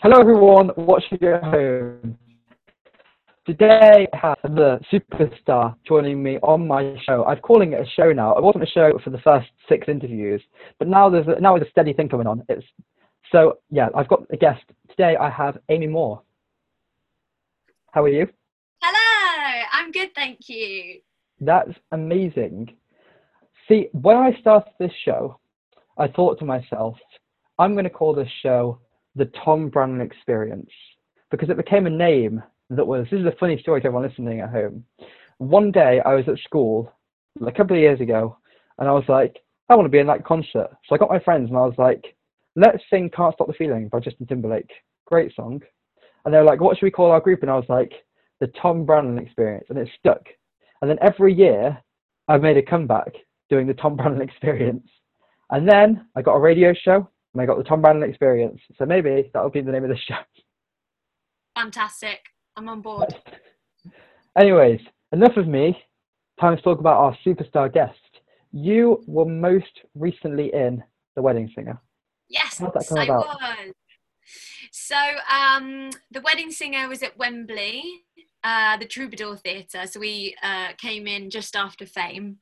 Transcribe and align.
Hello 0.00 0.20
everyone, 0.20 0.70
watching 0.76 1.20
at 1.24 1.42
home. 1.42 2.16
Today 3.44 4.06
I 4.12 4.16
have 4.16 4.38
the 4.44 4.78
superstar 4.92 5.74
joining 5.84 6.22
me 6.22 6.38
on 6.40 6.68
my 6.68 6.94
show. 7.04 7.24
I'm 7.24 7.38
calling 7.38 7.72
it 7.72 7.80
a 7.80 7.90
show 7.96 8.12
now. 8.12 8.36
It 8.36 8.44
wasn't 8.44 8.62
a 8.62 8.68
show 8.68 8.96
for 9.02 9.10
the 9.10 9.18
first 9.18 9.48
six 9.68 9.88
interviews, 9.88 10.40
but 10.78 10.86
now 10.86 11.10
there's 11.10 11.26
a, 11.26 11.40
now 11.40 11.56
there's 11.56 11.66
a 11.66 11.70
steady 11.72 11.92
thing 11.94 12.08
coming 12.08 12.28
on. 12.28 12.44
It's 12.48 12.64
so 13.32 13.58
yeah. 13.72 13.88
I've 13.92 14.06
got 14.06 14.22
a 14.30 14.36
guest 14.36 14.62
today. 14.88 15.16
I 15.16 15.28
have 15.30 15.58
Amy 15.68 15.88
Moore. 15.88 16.22
How 17.90 18.04
are 18.04 18.08
you? 18.08 18.28
Hello, 18.80 19.64
I'm 19.72 19.90
good, 19.90 20.14
thank 20.14 20.48
you. 20.48 21.00
That's 21.40 21.72
amazing. 21.90 22.72
See, 23.66 23.88
when 23.90 24.16
I 24.16 24.38
started 24.40 24.70
this 24.78 24.92
show, 25.04 25.40
I 25.98 26.06
thought 26.06 26.38
to 26.38 26.44
myself, 26.44 26.96
I'm 27.58 27.72
going 27.72 27.82
to 27.82 27.90
call 27.90 28.14
this 28.14 28.30
show 28.44 28.78
the 29.14 29.30
Tom 29.44 29.68
Brannan 29.68 30.00
Experience 30.00 30.70
because 31.30 31.50
it 31.50 31.56
became 31.56 31.86
a 31.86 31.90
name 31.90 32.42
that 32.70 32.86
was. 32.86 33.06
This 33.10 33.20
is 33.20 33.26
a 33.26 33.36
funny 33.38 33.58
story 33.60 33.80
to 33.80 33.86
everyone 33.86 34.08
listening 34.08 34.40
at 34.40 34.50
home. 34.50 34.84
One 35.38 35.70
day 35.70 36.00
I 36.04 36.14
was 36.14 36.24
at 36.28 36.38
school 36.38 36.92
a 37.44 37.52
couple 37.52 37.76
of 37.76 37.82
years 37.82 38.00
ago, 38.00 38.36
and 38.78 38.88
I 38.88 38.92
was 38.92 39.04
like, 39.08 39.36
I 39.68 39.76
want 39.76 39.86
to 39.86 39.90
be 39.90 39.98
in 39.98 40.06
that 40.06 40.24
concert. 40.24 40.68
So 40.86 40.94
I 40.94 40.98
got 40.98 41.10
my 41.10 41.18
friends 41.20 41.48
and 41.48 41.58
I 41.58 41.62
was 41.62 41.74
like, 41.78 42.16
let's 42.56 42.82
sing 42.90 43.10
"Can't 43.14 43.34
Stop 43.34 43.46
the 43.46 43.52
Feeling" 43.52 43.88
by 43.88 44.00
Justin 44.00 44.26
Timberlake. 44.26 44.70
Great 45.06 45.34
song. 45.34 45.60
And 46.24 46.34
they 46.34 46.38
were 46.38 46.44
like, 46.44 46.60
what 46.60 46.76
should 46.76 46.86
we 46.86 46.90
call 46.90 47.10
our 47.10 47.20
group? 47.20 47.42
And 47.42 47.50
I 47.50 47.56
was 47.56 47.68
like, 47.68 47.92
the 48.40 48.48
Tom 48.60 48.84
Brannan 48.84 49.18
Experience, 49.18 49.66
and 49.68 49.78
it 49.78 49.88
stuck. 49.98 50.22
And 50.80 50.90
then 50.90 50.98
every 51.02 51.34
year 51.34 51.78
I've 52.28 52.42
made 52.42 52.56
a 52.56 52.62
comeback 52.62 53.12
doing 53.50 53.66
the 53.66 53.74
Tom 53.74 53.96
Brannan 53.96 54.22
Experience. 54.28 54.86
And 55.50 55.68
then 55.68 56.06
I 56.14 56.22
got 56.22 56.34
a 56.34 56.40
radio 56.40 56.74
show 56.74 57.08
and 57.34 57.42
I 57.42 57.46
got 57.46 57.58
the 57.58 57.64
Tom 57.64 57.82
Brannan 57.82 58.08
experience. 58.08 58.60
So 58.78 58.86
maybe 58.86 59.30
that'll 59.32 59.50
be 59.50 59.60
the 59.60 59.72
name 59.72 59.84
of 59.84 59.90
the 59.90 59.96
show. 59.96 60.16
Fantastic. 61.56 62.20
I'm 62.56 62.68
on 62.68 62.80
board. 62.80 63.14
Anyways, 64.36 64.80
enough 65.12 65.36
of 65.36 65.46
me. 65.46 65.76
Time 66.40 66.56
to 66.56 66.62
talk 66.62 66.78
about 66.78 66.98
our 66.98 67.16
superstar 67.26 67.72
guest. 67.72 67.98
You 68.52 69.02
were 69.06 69.24
most 69.24 69.82
recently 69.94 70.52
in 70.54 70.82
The 71.16 71.22
Wedding 71.22 71.50
Singer. 71.54 71.80
Yes, 72.28 72.60
I 72.62 72.66
about? 73.04 73.26
was. 73.26 73.72
So, 74.70 74.96
um, 75.32 75.90
The 76.10 76.20
Wedding 76.20 76.50
Singer 76.50 76.88
was 76.88 77.02
at 77.02 77.18
Wembley, 77.18 77.82
uh, 78.44 78.76
the 78.76 78.86
Troubadour 78.86 79.36
Theatre. 79.36 79.86
So 79.86 79.98
we 79.98 80.36
uh, 80.42 80.68
came 80.78 81.06
in 81.06 81.30
just 81.30 81.56
after 81.56 81.86
Fame 81.86 82.38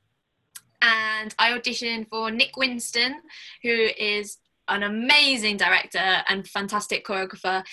and 0.81 1.33
I 1.39 1.51
auditioned 1.51 2.09
for 2.09 2.31
Nick 2.31 2.55
Winston, 2.57 3.21
who 3.63 3.89
is 3.97 4.37
an 4.67 4.83
amazing 4.83 5.57
director 5.57 6.23
and 6.27 6.47
fantastic 6.47 7.05
choreographer. 7.05 7.63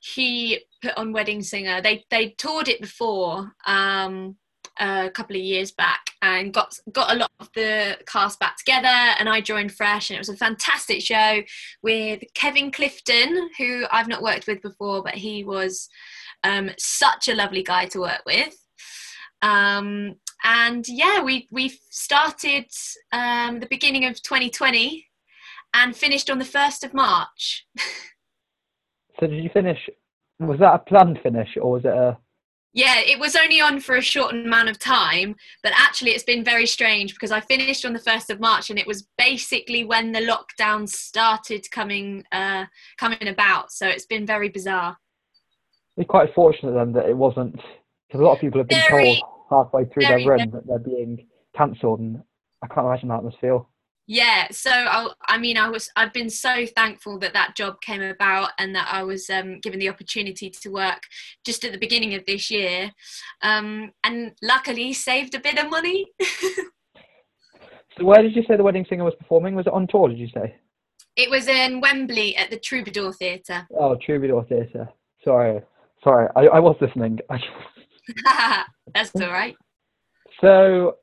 He 0.00 0.60
put 0.82 0.96
on 0.96 1.12
Wedding 1.12 1.42
Singer. 1.42 1.80
They 1.80 2.04
they 2.10 2.30
toured 2.38 2.68
it 2.68 2.80
before 2.80 3.52
um, 3.66 4.36
a 4.80 5.10
couple 5.10 5.36
of 5.36 5.42
years 5.42 5.70
back 5.70 6.10
and 6.22 6.52
got 6.52 6.78
got 6.92 7.12
a 7.12 7.18
lot 7.18 7.30
of 7.40 7.48
the 7.54 7.98
cast 8.06 8.38
back 8.40 8.56
together. 8.56 8.86
And 8.88 9.28
I 9.28 9.40
joined 9.40 9.72
fresh, 9.72 10.10
and 10.10 10.16
it 10.16 10.20
was 10.20 10.28
a 10.28 10.36
fantastic 10.36 11.02
show 11.02 11.42
with 11.82 12.22
Kevin 12.34 12.70
Clifton, 12.70 13.50
who 13.58 13.84
I've 13.90 14.08
not 14.08 14.22
worked 14.22 14.46
with 14.46 14.62
before, 14.62 15.02
but 15.02 15.14
he 15.14 15.44
was 15.44 15.88
um, 16.44 16.70
such 16.78 17.28
a 17.28 17.34
lovely 17.34 17.62
guy 17.62 17.86
to 17.86 18.00
work 18.00 18.22
with. 18.26 18.56
Um, 19.42 20.16
and 20.44 20.86
yeah, 20.88 21.22
we 21.22 21.48
we 21.50 21.78
started 21.90 22.66
um, 23.12 23.60
the 23.60 23.66
beginning 23.66 24.06
of 24.06 24.20
2020 24.22 25.06
and 25.74 25.96
finished 25.96 26.30
on 26.30 26.38
the 26.38 26.44
1st 26.44 26.84
of 26.84 26.94
March. 26.94 27.66
so 29.20 29.26
did 29.26 29.42
you 29.42 29.50
finish? 29.52 29.78
Was 30.40 30.58
that 30.60 30.74
a 30.74 30.78
planned 30.78 31.18
finish 31.22 31.48
or 31.60 31.72
was 31.72 31.84
it 31.84 31.92
a? 31.92 32.18
Yeah, 32.74 33.00
it 33.00 33.18
was 33.18 33.36
only 33.36 33.60
on 33.60 33.80
for 33.80 33.96
a 33.96 34.00
short 34.00 34.34
amount 34.34 34.70
of 34.70 34.78
time, 34.78 35.36
but 35.62 35.72
actually 35.76 36.12
it's 36.12 36.24
been 36.24 36.42
very 36.42 36.66
strange 36.66 37.12
because 37.12 37.30
I 37.30 37.40
finished 37.40 37.84
on 37.84 37.92
the 37.92 37.98
1st 37.98 38.30
of 38.30 38.40
March 38.40 38.70
and 38.70 38.78
it 38.78 38.86
was 38.86 39.06
basically 39.18 39.84
when 39.84 40.12
the 40.12 40.20
lockdown 40.20 40.88
started 40.88 41.70
coming 41.70 42.24
uh, 42.32 42.64
coming 42.96 43.28
about. 43.28 43.72
So 43.72 43.86
it's 43.86 44.06
been 44.06 44.24
very 44.24 44.48
bizarre. 44.48 44.96
You're 45.96 46.06
quite 46.06 46.34
fortunate 46.34 46.72
then 46.72 46.92
that 46.92 47.10
it 47.10 47.16
wasn't 47.16 47.56
because 48.08 48.20
a 48.20 48.24
lot 48.24 48.34
of 48.34 48.40
people 48.40 48.60
have 48.60 48.68
been 48.68 48.82
very, 48.88 49.20
told 49.20 49.66
halfway 49.66 49.84
through 49.84 50.04
their 50.04 50.26
run 50.26 50.50
that 50.50 50.66
they're 50.66 50.78
being 50.78 51.26
cancelled 51.54 52.00
and 52.00 52.22
I 52.62 52.68
can't 52.68 52.86
imagine 52.86 53.10
how 53.10 53.16
that 53.18 53.24
must 53.24 53.40
feel 53.40 53.68
yeah 54.06 54.48
so 54.50 54.70
I, 54.70 55.08
I 55.28 55.38
mean 55.38 55.56
i 55.56 55.68
was 55.68 55.88
i've 55.96 56.12
been 56.12 56.30
so 56.30 56.66
thankful 56.74 57.18
that 57.20 57.32
that 57.34 57.54
job 57.56 57.80
came 57.80 58.02
about 58.02 58.50
and 58.58 58.74
that 58.74 58.88
i 58.90 59.02
was 59.02 59.30
um, 59.30 59.60
given 59.60 59.78
the 59.78 59.88
opportunity 59.88 60.50
to 60.50 60.68
work 60.70 61.02
just 61.44 61.64
at 61.64 61.72
the 61.72 61.78
beginning 61.78 62.14
of 62.14 62.24
this 62.26 62.50
year. 62.50 62.90
Um, 63.42 63.92
and 64.04 64.32
luckily 64.42 64.92
saved 64.92 65.34
a 65.34 65.40
bit 65.40 65.58
of 65.58 65.70
money. 65.70 66.06
So 67.98 68.06
where 68.06 68.22
did 68.22 68.34
you 68.34 68.42
say 68.48 68.56
the 68.56 68.62
wedding 68.62 68.86
singer 68.88 69.04
was 69.04 69.12
performing? 69.18 69.54
Was 69.54 69.66
it 69.66 69.72
on 69.74 69.86
tour 69.86 70.08
did 70.08 70.16
you 70.16 70.28
say? 70.28 70.56
It 71.14 71.28
was 71.28 71.46
in 71.46 71.78
wembley 71.82 72.34
at 72.38 72.48
the 72.48 72.58
troubadour 72.58 73.12
theatre. 73.12 73.68
Oh 73.78 73.98
troubadour 74.02 74.46
theatre. 74.48 74.88
Sorry 75.22 75.60
sorry 76.02 76.26
i, 76.36 76.46
I 76.46 76.58
was 76.58 76.74
listening. 76.80 77.18
That's 78.94 79.14
all 79.14 79.28
right. 79.28 79.54
So 80.40 80.96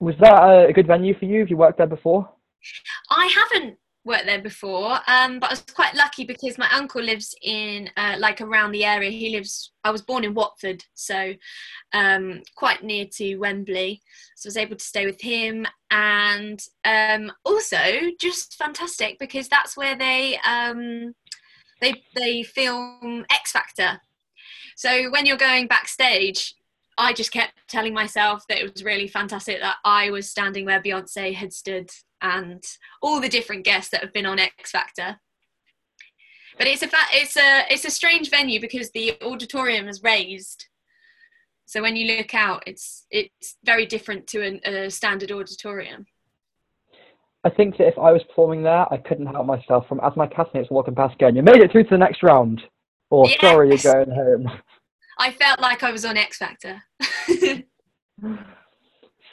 was 0.00 0.14
that 0.20 0.68
a 0.68 0.72
good 0.72 0.86
venue 0.86 1.18
for 1.18 1.24
you? 1.24 1.40
Have 1.40 1.50
you 1.50 1.56
worked 1.56 1.78
there 1.78 1.86
before? 1.86 2.28
I 3.10 3.26
haven't 3.26 3.78
worked 4.04 4.26
there 4.26 4.40
before, 4.40 4.98
um, 5.06 5.38
but 5.38 5.50
I 5.50 5.52
was 5.52 5.60
quite 5.60 5.94
lucky 5.94 6.24
because 6.24 6.58
my 6.58 6.68
uncle 6.72 7.02
lives 7.02 7.34
in 7.42 7.90
uh, 7.96 8.16
like 8.18 8.40
around 8.40 8.72
the 8.72 8.84
area. 8.84 9.10
He 9.10 9.30
lives. 9.30 9.72
I 9.84 9.90
was 9.90 10.02
born 10.02 10.24
in 10.24 10.34
Watford, 10.34 10.84
so 10.94 11.34
um, 11.92 12.42
quite 12.56 12.82
near 12.82 13.06
to 13.14 13.36
Wembley. 13.36 14.00
So 14.36 14.46
I 14.46 14.50
was 14.50 14.56
able 14.56 14.76
to 14.76 14.84
stay 14.84 15.04
with 15.06 15.20
him, 15.20 15.66
and 15.90 16.60
um, 16.84 17.32
also 17.44 17.78
just 18.20 18.56
fantastic 18.56 19.18
because 19.18 19.48
that's 19.48 19.76
where 19.76 19.96
they 19.96 20.38
um, 20.46 21.14
they 21.80 22.02
they 22.16 22.42
film 22.42 23.24
X 23.30 23.52
Factor. 23.52 24.00
So 24.76 25.10
when 25.10 25.26
you're 25.26 25.36
going 25.36 25.66
backstage, 25.66 26.54
I 26.98 27.12
just 27.12 27.32
kept 27.32 27.52
telling 27.68 27.94
myself 27.94 28.44
that 28.48 28.58
it 28.58 28.72
was 28.72 28.84
really 28.84 29.06
fantastic 29.06 29.60
that 29.60 29.76
I 29.84 30.10
was 30.10 30.28
standing 30.28 30.66
where 30.66 30.82
Beyonce 30.82 31.32
had 31.32 31.52
stood 31.52 31.90
and 32.20 32.62
all 33.00 33.20
the 33.20 33.28
different 33.28 33.64
guests 33.64 33.90
that 33.90 34.02
have 34.02 34.12
been 34.12 34.26
on 34.26 34.40
X 34.40 34.72
Factor. 34.72 35.20
But 36.58 36.66
it's 36.66 36.82
a 36.82 36.88
fa- 36.88 36.96
it's 37.12 37.36
a 37.36 37.62
it's 37.70 37.84
a 37.84 37.90
strange 37.90 38.30
venue 38.30 38.60
because 38.60 38.90
the 38.90 39.16
auditorium 39.22 39.86
is 39.86 40.02
raised. 40.02 40.66
So 41.66 41.82
when 41.82 41.94
you 41.94 42.16
look 42.16 42.34
out, 42.34 42.64
it's 42.66 43.06
it's 43.10 43.56
very 43.64 43.86
different 43.86 44.26
to 44.28 44.44
an, 44.44 44.60
a 44.64 44.90
standard 44.90 45.30
auditorium. 45.30 46.06
I 47.44 47.50
think 47.50 47.76
that 47.76 47.86
if 47.86 47.98
I 47.98 48.10
was 48.10 48.24
performing 48.24 48.64
there, 48.64 48.92
I 48.92 48.96
couldn't 48.96 49.26
help 49.26 49.46
myself 49.46 49.86
from 49.86 50.00
as 50.00 50.16
my 50.16 50.26
castmates 50.26 50.70
walking 50.70 50.96
past 50.96 51.16
going, 51.18 51.36
"You 51.36 51.42
made 51.42 51.60
it 51.60 51.70
through 51.70 51.84
to 51.84 51.90
the 51.90 51.98
next 51.98 52.24
round," 52.24 52.60
or 53.10 53.28
yes. 53.28 53.40
"Sorry, 53.40 53.68
you're 53.68 53.94
going 53.94 54.10
home." 54.10 54.50
I 55.18 55.32
felt 55.32 55.60
like 55.60 55.82
I 55.82 55.90
was 55.90 56.04
on 56.04 56.16
X 56.16 56.38
Factor. 56.38 56.82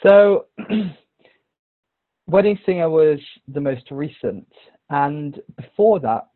so, 0.02 0.46
Wedding 2.26 2.58
Singer 2.66 2.90
was 2.90 3.20
the 3.48 3.60
most 3.60 3.90
recent, 3.90 4.46
and 4.90 5.40
before 5.56 6.00
that, 6.00 6.28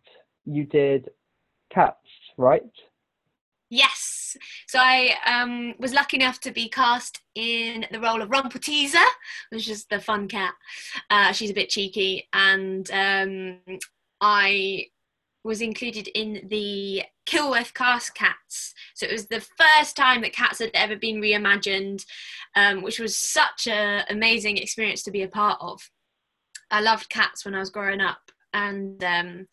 you 0.44 0.64
did 0.64 1.10
Cats, 1.72 1.96
right? 2.36 2.62
Yes. 3.70 4.36
So 4.66 4.80
I 4.80 5.14
um, 5.26 5.74
was 5.78 5.92
lucky 5.92 6.16
enough 6.16 6.40
to 6.40 6.50
be 6.50 6.68
cast 6.68 7.20
in 7.36 7.86
the 7.92 8.00
role 8.00 8.20
of 8.20 8.28
Rumpleteazer, 8.28 9.06
which 9.50 9.68
is 9.68 9.86
the 9.86 10.00
fun 10.00 10.26
cat. 10.26 10.54
Uh, 11.08 11.30
she's 11.30 11.50
a 11.50 11.54
bit 11.54 11.68
cheeky, 11.68 12.28
and 12.32 12.90
um, 12.90 13.58
I 14.20 14.86
was 15.44 15.60
included 15.60 16.08
in 16.08 16.46
the 16.48 17.02
Kilworth 17.26 17.72
cast 17.74 18.14
Cats. 18.14 18.74
So 18.94 19.06
it 19.06 19.12
was 19.12 19.26
the 19.26 19.40
first 19.40 19.96
time 19.96 20.20
that 20.22 20.32
Cats 20.32 20.58
had 20.58 20.70
ever 20.74 20.96
been 20.96 21.20
reimagined, 21.20 22.04
um, 22.56 22.82
which 22.82 22.98
was 22.98 23.16
such 23.16 23.66
an 23.66 24.04
amazing 24.10 24.58
experience 24.58 25.02
to 25.04 25.10
be 25.10 25.22
a 25.22 25.28
part 25.28 25.58
of. 25.60 25.80
I 26.70 26.80
loved 26.80 27.08
Cats 27.08 27.44
when 27.44 27.54
I 27.54 27.60
was 27.60 27.70
growing 27.70 28.00
up, 28.00 28.30
and 28.52 29.02
um, 29.02 29.48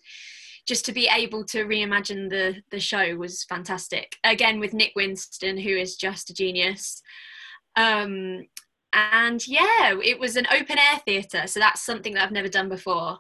just 0.67 0.85
to 0.85 0.91
be 0.91 1.09
able 1.11 1.45
to 1.45 1.65
reimagine 1.65 2.29
the 2.29 2.61
the 2.69 2.79
show 2.79 3.15
was 3.15 3.44
fantastic. 3.44 4.17
Again 4.23 4.59
with 4.59 4.73
Nick 4.73 4.94
Winston, 4.95 5.57
who 5.57 5.69
is 5.69 5.95
just 5.95 6.29
a 6.29 6.33
genius. 6.33 7.01
Um, 7.75 8.47
and 8.94 9.47
yeah, 9.47 9.95
it 10.03 10.19
was 10.19 10.35
an 10.35 10.47
open 10.51 10.77
air 10.77 11.00
theatre, 11.06 11.47
so 11.47 11.59
that's 11.59 11.83
something 11.83 12.13
that 12.13 12.23
I've 12.23 12.31
never 12.31 12.47
done 12.50 12.69
before 12.69 13.19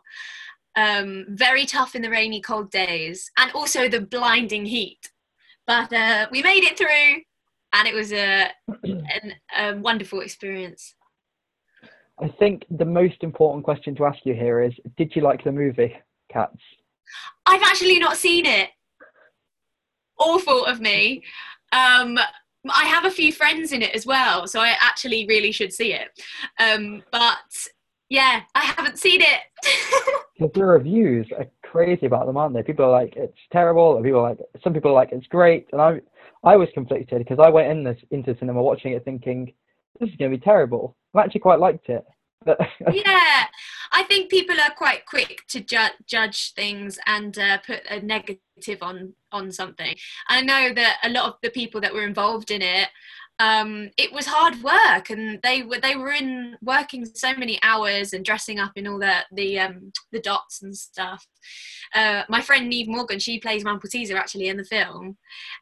um, 0.77 1.25
very 1.29 1.65
tough 1.65 1.95
in 1.95 2.01
the 2.03 2.09
rainy, 2.09 2.39
cold 2.39 2.71
days, 2.71 3.29
and 3.37 3.51
also 3.51 3.89
the 3.89 3.99
blinding 3.99 4.65
heat. 4.65 5.09
But 5.65 5.91
uh, 5.91 6.27
we 6.31 6.41
made 6.41 6.63
it 6.63 6.77
through, 6.77 7.23
and 7.73 7.87
it 7.87 7.93
was 7.93 8.13
a, 8.13 8.49
an, 8.83 9.33
a 9.57 9.75
wonderful 9.75 10.21
experience. 10.21 10.95
I 12.19 12.29
think 12.39 12.65
the 12.69 12.85
most 12.85 13.17
important 13.21 13.65
question 13.65 13.95
to 13.95 14.05
ask 14.05 14.19
you 14.23 14.33
here 14.33 14.61
is 14.61 14.73
Did 14.97 15.15
you 15.15 15.23
like 15.23 15.43
the 15.43 15.51
movie 15.51 15.95
Cats? 16.31 16.57
I've 17.45 17.63
actually 17.63 17.99
not 17.99 18.17
seen 18.17 18.45
it. 18.45 18.69
awful 20.19 20.65
of 20.65 20.79
me. 20.79 21.23
Um, 21.71 22.17
I 22.69 22.85
have 22.85 23.05
a 23.05 23.11
few 23.11 23.31
friends 23.31 23.71
in 23.71 23.81
it 23.81 23.95
as 23.95 24.05
well, 24.05 24.47
so 24.47 24.59
I 24.59 24.75
actually 24.79 25.25
really 25.27 25.51
should 25.51 25.73
see 25.73 25.93
it. 25.93 26.09
Um, 26.59 27.03
but 27.11 27.37
yeah, 28.09 28.41
I 28.55 28.65
haven't 28.65 28.99
seen 28.99 29.21
it. 29.21 29.39
Because 30.39 30.53
the 30.53 30.65
reviews 30.65 31.25
are 31.35 31.47
crazy 31.63 32.05
about 32.05 32.27
them, 32.27 32.37
aren't 32.37 32.53
they? 32.53 32.61
People 32.61 32.85
are 32.85 32.91
like 32.91 33.15
it's 33.15 33.39
terrible, 33.51 33.95
and 33.95 34.05
people 34.05 34.19
are 34.19 34.29
like 34.29 34.39
some 34.63 34.71
people 34.71 34.91
are 34.91 34.93
like 34.93 35.09
it's 35.11 35.25
great, 35.25 35.67
and 35.71 35.81
I 35.81 35.99
I 36.43 36.55
was 36.57 36.69
conflicted 36.75 37.17
because 37.17 37.39
I 37.43 37.49
went 37.49 37.71
in 37.71 37.83
this 37.83 37.97
into 38.11 38.37
cinema 38.37 38.61
watching 38.61 38.91
it 38.91 39.03
thinking 39.03 39.51
this 39.99 40.09
is 40.09 40.15
going 40.15 40.29
to 40.29 40.37
be 40.37 40.43
terrible. 40.43 40.95
I 41.15 41.21
actually 41.23 41.41
quite 41.41 41.59
liked 41.59 41.89
it. 41.89 42.05
Yeah, 42.93 43.45
I 43.91 44.03
think 44.03 44.29
people 44.29 44.55
are 44.61 44.71
quite 44.77 45.05
quick 45.05 45.43
to 45.49 45.59
ju- 45.59 45.97
judge 46.05 46.53
things 46.53 46.99
and 47.05 47.37
uh, 47.37 47.57
put 47.65 47.81
a 47.89 47.99
negative 47.99 48.81
on 48.81 49.13
on 49.31 49.51
something. 49.51 49.95
I 50.27 50.41
know 50.41 50.71
that 50.73 50.99
a 51.03 51.09
lot 51.09 51.25
of 51.25 51.33
the 51.41 51.49
people 51.49 51.81
that 51.81 51.93
were 51.93 52.05
involved 52.05 52.51
in 52.51 52.61
it 52.61 52.89
um, 53.39 53.91
it 53.97 54.11
was 54.11 54.25
hard 54.25 54.63
work, 54.63 55.09
and 55.09 55.39
they 55.43 55.61
were 55.61 55.79
they 55.79 55.95
were 55.95 56.11
in 56.11 56.57
working 56.61 57.05
so 57.05 57.35
many 57.35 57.59
hours 57.61 58.13
and 58.13 58.25
dressing 58.25 58.59
up 58.59 58.71
in 58.75 58.87
all 58.87 58.97
the 58.97 59.25
the 59.31 59.59
um, 59.59 59.91
the 60.11 60.19
dots 60.19 60.61
and 60.61 60.75
stuff. 60.75 61.27
Uh, 61.93 62.23
my 62.29 62.41
friend 62.41 62.71
Naoimh 62.71 62.87
Morgan, 62.87 63.19
she 63.19 63.39
plays 63.39 63.63
Rumpleteazer 63.63 64.15
actually 64.15 64.47
in 64.47 64.57
the 64.57 64.63
film, 64.63 65.17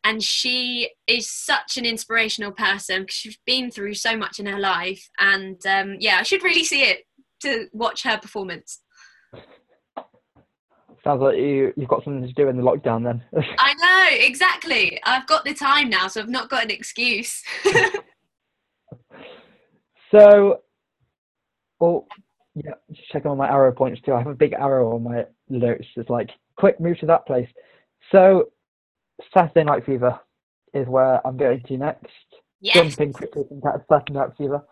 and 0.05 0.23
she 0.23 0.89
is 1.07 1.29
such 1.29 1.77
an 1.77 1.85
inspirational 1.85 2.51
person 2.51 3.01
because 3.01 3.15
she's 3.15 3.39
been 3.45 3.69
through 3.69 3.95
so 3.95 4.15
much 4.15 4.39
in 4.39 4.45
her 4.45 4.59
life, 4.59 5.09
and 5.19 5.59
um, 5.65 5.97
yeah, 5.99 6.17
I 6.19 6.23
should 6.23 6.43
really 6.43 6.63
see 6.63 6.83
it 6.83 6.99
to 7.41 7.67
watch 7.73 8.03
her 8.03 8.17
performance. 8.17 8.79
Sounds 11.05 11.21
like 11.21 11.37
you 11.37 11.71
you've 11.77 11.87
got 11.87 12.03
something 12.03 12.27
to 12.27 12.33
do 12.33 12.47
in 12.47 12.57
the 12.57 12.63
lockdown 12.63 13.03
then. 13.03 13.23
I 13.59 13.73
know 13.75 14.25
exactly. 14.25 14.99
I've 15.03 15.27
got 15.27 15.45
the 15.45 15.53
time 15.53 15.87
now, 15.87 16.07
so 16.07 16.19
I've 16.19 16.29
not 16.29 16.49
got 16.49 16.63
an 16.63 16.71
excuse. 16.71 17.43
so, 20.11 20.61
well, 21.79 22.07
yeah, 22.55 22.71
just 22.91 23.07
checking 23.09 23.29
on 23.29 23.37
my 23.37 23.47
arrow 23.47 23.71
points 23.71 24.01
too. 24.01 24.13
I 24.13 24.17
have 24.17 24.27
a 24.27 24.33
big 24.33 24.53
arrow 24.53 24.95
on 24.95 25.03
my 25.03 25.25
notes. 25.47 25.85
It's 25.95 26.09
like 26.09 26.31
quick 26.57 26.79
move 26.79 26.97
to 26.99 27.05
that 27.05 27.27
place. 27.27 27.49
So, 28.11 28.45
Saturday 29.31 29.63
Night 29.63 29.85
Fever 29.85 30.19
is 30.73 30.87
where 30.87 31.25
I'm 31.25 31.37
going 31.37 31.61
to 31.67 31.77
next. 31.77 32.07
Yes. 32.61 32.77
Jumping 32.77 33.13
quickly 33.13 33.43
into 33.51 33.83
Saturday 33.87 34.13
Night 34.13 34.31
Fever. 34.39 34.65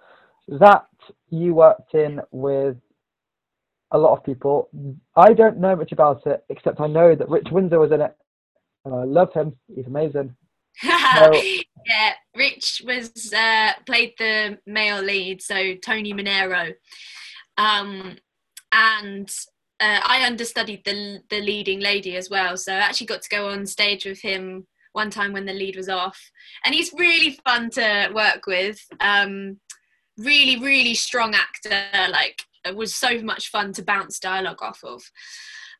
That 0.48 0.88
you 1.30 1.54
worked 1.54 1.94
in 1.94 2.22
with 2.32 2.78
a 3.94 3.98
lot 3.98 4.18
of 4.18 4.24
people. 4.24 4.70
I 5.16 5.34
don't 5.34 5.60
know 5.60 5.76
much 5.76 5.92
about 5.92 6.26
it, 6.26 6.44
except 6.50 6.82
I 6.82 6.88
know 6.88 7.16
that 7.16 7.30
Rich 7.30 7.52
Winsor 7.52 7.80
was 7.80 7.92
in 7.92 8.02
it, 8.02 8.16
and 8.84 8.94
I 8.94 9.04
love 9.04 9.32
him. 9.34 9.56
He's 9.74 9.88
amazing. 9.88 10.36
yeah, 10.84 12.14
Rich 12.36 12.82
was 12.86 13.32
uh, 13.34 13.74
played 13.86 14.14
the 14.18 14.58
male 14.66 15.02
lead, 15.02 15.42
so 15.42 15.76
Tony 15.76 16.14
Manero, 16.14 16.74
um, 17.58 18.18
and 18.72 19.30
uh, 19.80 20.00
I 20.04 20.26
understudied 20.26 20.84
the 20.84 21.20
the 21.30 21.40
leading 21.40 21.80
lady 21.80 22.18
as 22.18 22.30
well. 22.30 22.58
So 22.58 22.74
I 22.74 22.78
actually 22.78 23.08
got 23.08 23.22
to 23.22 23.30
go 23.30 23.50
on 23.50 23.68
stage 23.68 24.06
with 24.06 24.22
him 24.22 24.66
one 24.94 25.12
time 25.12 25.34
when 25.34 25.46
the 25.46 25.54
lead 25.54 25.76
was 25.76 25.90
off, 25.90 26.20
and 26.66 26.74
he's 26.74 26.92
really 26.94 27.38
fun 27.46 27.70
to 27.72 28.10
work 28.14 28.48
with. 28.48 28.80
Um, 29.00 29.60
really, 30.18 30.60
really 30.60 30.96
strong 30.96 31.36
actor, 31.36 32.12
like 32.12 32.44
it 32.66 32.76
was 32.76 32.96
so 32.96 33.22
much 33.22 33.50
fun 33.50 33.74
to 33.74 33.84
bounce 33.84 34.20
dialogue 34.20 34.62
off 34.62 34.84
of 34.84 35.04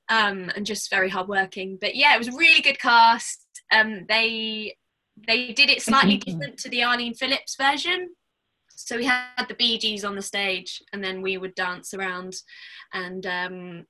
um, 0.10 0.52
and 0.56 0.66
just 0.66 0.90
very 0.90 1.10
hardworking. 1.10 1.78
But 1.80 1.96
yeah, 1.96 2.16
it 2.16 2.18
was 2.18 2.28
a 2.28 2.38
really 2.38 2.62
good 2.62 2.80
cast. 2.80 3.46
Um, 3.72 4.06
they 4.08 4.76
they 5.28 5.54
did 5.54 5.70
it 5.70 5.82
slightly 5.82 6.18
different 6.18 6.58
to 6.60 6.70
the 6.70 6.84
Arlene 6.84 7.14
Phillips 7.14 7.56
version. 7.56 8.10
So 8.76 8.98
we 8.98 9.06
had 9.06 9.46
the 9.48 9.54
Bee 9.54 9.78
Gees 9.78 10.04
on 10.04 10.16
the 10.16 10.22
stage, 10.22 10.82
and 10.92 11.04
then 11.04 11.22
we 11.22 11.38
would 11.38 11.56
dance 11.56 11.94
around, 11.94 12.36
and 12.94 13.26
um, 13.26 13.86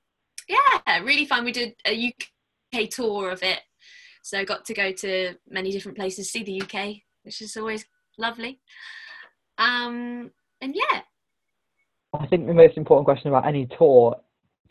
yeah, 0.48 0.98
really 1.00 1.24
fun. 1.24 1.44
We 1.44 1.52
did 1.52 1.74
a 1.86 2.12
UK 2.74 2.90
tour 2.90 3.30
of 3.30 3.42
it, 3.42 3.60
so 4.22 4.38
I 4.38 4.44
got 4.44 4.64
to 4.66 4.74
go 4.74 4.92
to 4.92 5.34
many 5.48 5.72
different 5.72 5.98
places, 5.98 6.30
see 6.30 6.44
the 6.44 6.62
UK, 6.62 6.96
which 7.22 7.40
is 7.40 7.56
always 7.56 7.86
lovely. 8.18 8.60
Um, 9.58 10.30
and 10.60 10.74
yeah, 10.74 11.00
I 12.20 12.26
think 12.26 12.46
the 12.46 12.54
most 12.54 12.76
important 12.76 13.06
question 13.06 13.28
about 13.28 13.46
any 13.46 13.66
tour 13.78 14.16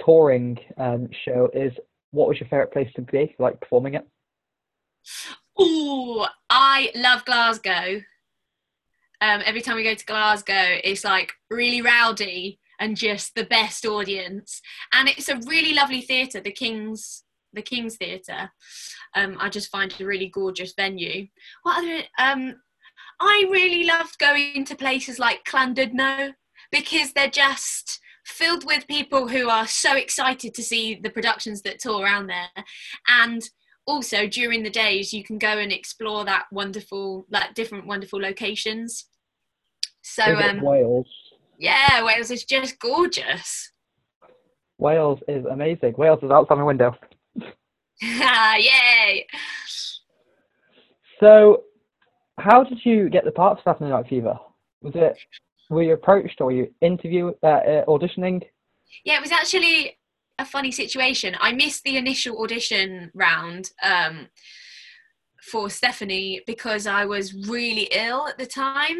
touring 0.03 0.57
um, 0.77 1.09
show 1.25 1.49
is 1.53 1.71
what 2.11 2.27
was 2.27 2.39
your 2.39 2.47
favorite 2.49 2.71
place 2.71 2.89
to 2.95 3.01
be 3.01 3.35
like 3.39 3.59
performing 3.59 3.95
it? 3.95 4.07
Oh, 5.57 6.27
I 6.49 6.91
love 6.95 7.25
Glasgow. 7.25 8.01
Um, 9.21 9.41
every 9.45 9.61
time 9.61 9.75
we 9.75 9.83
go 9.83 9.93
to 9.93 10.05
Glasgow, 10.05 10.77
it's 10.83 11.03
like 11.03 11.33
really 11.49 11.81
rowdy 11.81 12.59
and 12.79 12.97
just 12.97 13.35
the 13.35 13.45
best 13.45 13.85
audience. 13.85 14.61
And 14.91 15.07
it's 15.09 15.29
a 15.29 15.39
really 15.47 15.73
lovely 15.73 16.01
theatre, 16.01 16.41
the 16.41 16.51
King's 16.51 17.23
the 17.53 17.61
King's 17.61 17.97
Theatre. 17.97 18.51
Um, 19.15 19.37
I 19.39 19.47
just 19.47 19.69
find 19.69 19.91
it 19.91 20.01
a 20.01 20.05
really 20.05 20.27
gorgeous 20.27 20.73
venue. 20.75 21.27
What 21.61 21.83
other? 21.83 22.03
Um, 22.17 22.55
I 23.19 23.45
really 23.51 23.83
loved 23.83 24.17
going 24.17 24.65
to 24.65 24.75
places 24.75 25.19
like 25.19 25.43
Llandudno 25.45 26.33
because 26.73 27.13
they're 27.13 27.29
just 27.29 28.01
filled 28.25 28.65
with 28.65 28.87
people 28.87 29.27
who 29.27 29.47
are 29.47 29.67
so 29.67 29.95
excited 29.95 30.53
to 30.55 30.63
see 30.63 30.95
the 30.95 31.09
productions 31.09 31.61
that 31.61 31.79
tour 31.79 32.03
around 32.03 32.27
there. 32.27 32.49
And 33.07 33.41
also 33.85 34.27
during 34.27 34.63
the 34.63 34.69
days 34.69 35.13
you 35.13 35.23
can 35.23 35.37
go 35.37 35.59
and 35.59 35.71
explore 35.71 36.25
that 36.25 36.45
wonderful 36.51 37.25
like 37.29 37.53
different 37.53 37.85
wonderful 37.85 38.19
locations. 38.19 39.05
So 40.01 40.23
um 40.23 40.61
wales? 40.61 41.07
yeah 41.59 42.03
wales 42.03 42.31
is 42.31 42.43
just 42.43 42.79
gorgeous. 42.79 43.71
Wales 44.79 45.19
is 45.27 45.45
amazing. 45.45 45.93
Wales 45.97 46.19
is 46.23 46.31
outside 46.31 46.55
my 46.55 46.63
window. 46.63 46.95
Yay! 48.01 49.27
So 51.19 51.63
how 52.39 52.63
did 52.63 52.79
you 52.83 53.09
get 53.09 53.25
the 53.25 53.31
part 53.31 53.57
of 53.57 53.63
Saturday 53.63 53.91
Night 53.91 54.07
Fever? 54.07 54.37
Was 54.81 54.93
it 54.95 55.15
were 55.69 55.83
you 55.83 55.94
approached 55.94 56.42
or 56.42 56.51
you 56.51 56.74
interview 56.81 57.33
uh, 57.44 57.48
uh, 57.48 57.86
auditioning? 57.86 58.44
Yeah, 59.06 59.18
it 59.18 59.21
was 59.21 59.31
actually 59.31 59.98
a 60.39 60.45
funny 60.45 60.71
situation. 60.71 61.36
I 61.39 61.54
missed 61.54 61.83
the 61.83 61.98
initial 61.98 62.42
audition 62.42 63.12
round 63.13 63.71
um, 63.83 64.27
for 65.41 65.70
Stephanie 65.70 66.41
because 66.48 66.88
I 66.88 67.05
was 67.05 67.34
really 67.48 67.89
ill 67.91 68.27
at 68.27 68.38
the 68.38 68.46
time, 68.46 69.00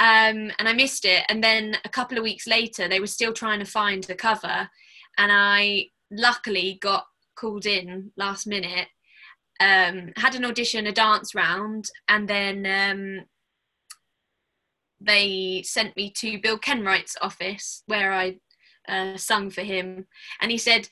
um, 0.00 0.50
and 0.58 0.68
I 0.68 0.72
missed 0.72 1.04
it. 1.04 1.24
And 1.28 1.42
then 1.42 1.76
a 1.84 1.88
couple 1.88 2.16
of 2.16 2.24
weeks 2.24 2.46
later, 2.46 2.88
they 2.88 3.00
were 3.00 3.06
still 3.06 3.32
trying 3.32 3.58
to 3.58 3.64
find 3.66 4.04
the 4.04 4.14
cover, 4.14 4.68
and 5.18 5.30
I 5.32 5.86
luckily 6.10 6.78
got 6.80 7.06
called 7.34 7.66
in 7.66 8.12
last 8.16 8.46
minute. 8.46 8.88
Um, 9.60 10.12
had 10.16 10.34
an 10.34 10.44
audition, 10.44 10.86
a 10.86 10.92
dance 10.92 11.34
round, 11.34 11.88
and 12.08 12.28
then 12.28 12.66
um, 12.66 13.26
they 15.04 15.62
sent 15.64 15.96
me 15.96 16.10
to 16.16 16.40
Bill 16.40 16.58
Kenwright's 16.58 17.16
office 17.20 17.82
where 17.86 18.12
I 18.12 18.38
uh, 18.88 19.16
sung 19.16 19.50
for 19.50 19.62
him, 19.62 20.06
and 20.40 20.50
he 20.50 20.58
said, 20.58 20.82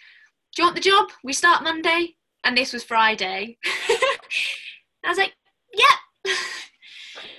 "Do 0.54 0.62
you 0.62 0.64
want 0.64 0.76
the 0.76 0.82
job? 0.82 1.10
We 1.24 1.32
start 1.32 1.62
Monday." 1.62 2.16
And 2.44 2.56
this 2.56 2.72
was 2.72 2.84
Friday. 2.84 3.58
I 3.64 5.08
was 5.08 5.18
like, 5.18 5.34
"Yeah." 5.74 6.32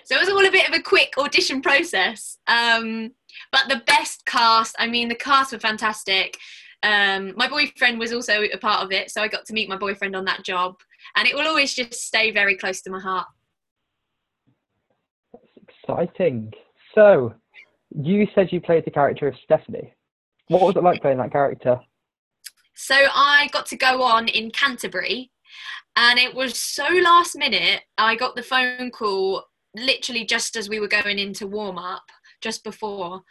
so 0.04 0.16
it 0.16 0.20
was 0.20 0.30
all 0.30 0.46
a 0.46 0.51
bit 0.51 0.70
of 0.70 0.75
a 0.75 0.82
quick 0.82 1.13
audition 1.18 1.62
process, 1.62 2.38
um, 2.48 3.12
but 3.51 3.70
the 3.70 3.84
best 3.88 4.25
cast. 4.25 4.75
I 4.80 4.88
mean, 4.88 5.10
the 5.10 5.16
cast 5.16 5.54
were 5.54 5.60
fantastic. 5.60 6.38
Um, 6.84 7.34
my 7.36 7.48
boyfriend 7.48 8.00
was 8.00 8.12
also 8.12 8.42
a 8.42 8.58
part 8.58 8.84
of 8.84 8.92
it, 8.92 9.12
so 9.12 9.22
I 9.22 9.28
got 9.28 9.46
to 9.46 9.54
meet 9.54 9.70
my 9.70 9.78
boyfriend 9.78 10.16
on 10.16 10.25
that 10.25 10.44
job, 10.44 10.75
and 11.16 11.28
it 11.28 11.36
will 11.36 11.48
always 11.48 11.74
just 11.74 11.94
stay 11.94 12.32
very 12.32 12.56
close 12.56 12.82
to 12.82 12.90
my 12.90 13.00
heart 13.00 13.28
That's 15.32 15.58
exciting. 15.58 16.54
So, 16.95 17.33
you 17.95 18.27
said 18.33 18.51
you 18.51 18.62
played 18.62 18.86
the 18.86 18.91
character 18.91 19.27
of 19.27 19.36
Stephanie. 19.43 19.93
What 20.48 20.62
was 20.62 20.75
it 20.75 20.83
like 20.83 21.01
playing 21.01 21.17
that 21.17 21.31
character? 21.31 21.79
So, 22.75 22.95
I 22.95 23.50
got 23.51 23.65
to 23.67 23.77
go 23.77 24.03
on 24.03 24.27
in 24.27 24.51
Canterbury, 24.51 25.31
and 25.95 26.19
it 26.19 26.33
was 26.33 26.57
so 26.57 26.88
last 26.88 27.38
minute. 27.38 27.81
I 27.98 28.15
got 28.15 28.36
the 28.36 28.43
phone 28.43 28.91
call 28.91 29.45
literally 29.75 30.25
just 30.25 30.55
as 30.55 30.67
we 30.67 30.79
were 30.79 30.88
going 30.88 31.19
into 31.19 31.48
warm 31.48 31.77
up, 31.77 32.03
just 32.41 32.63
before, 32.63 33.21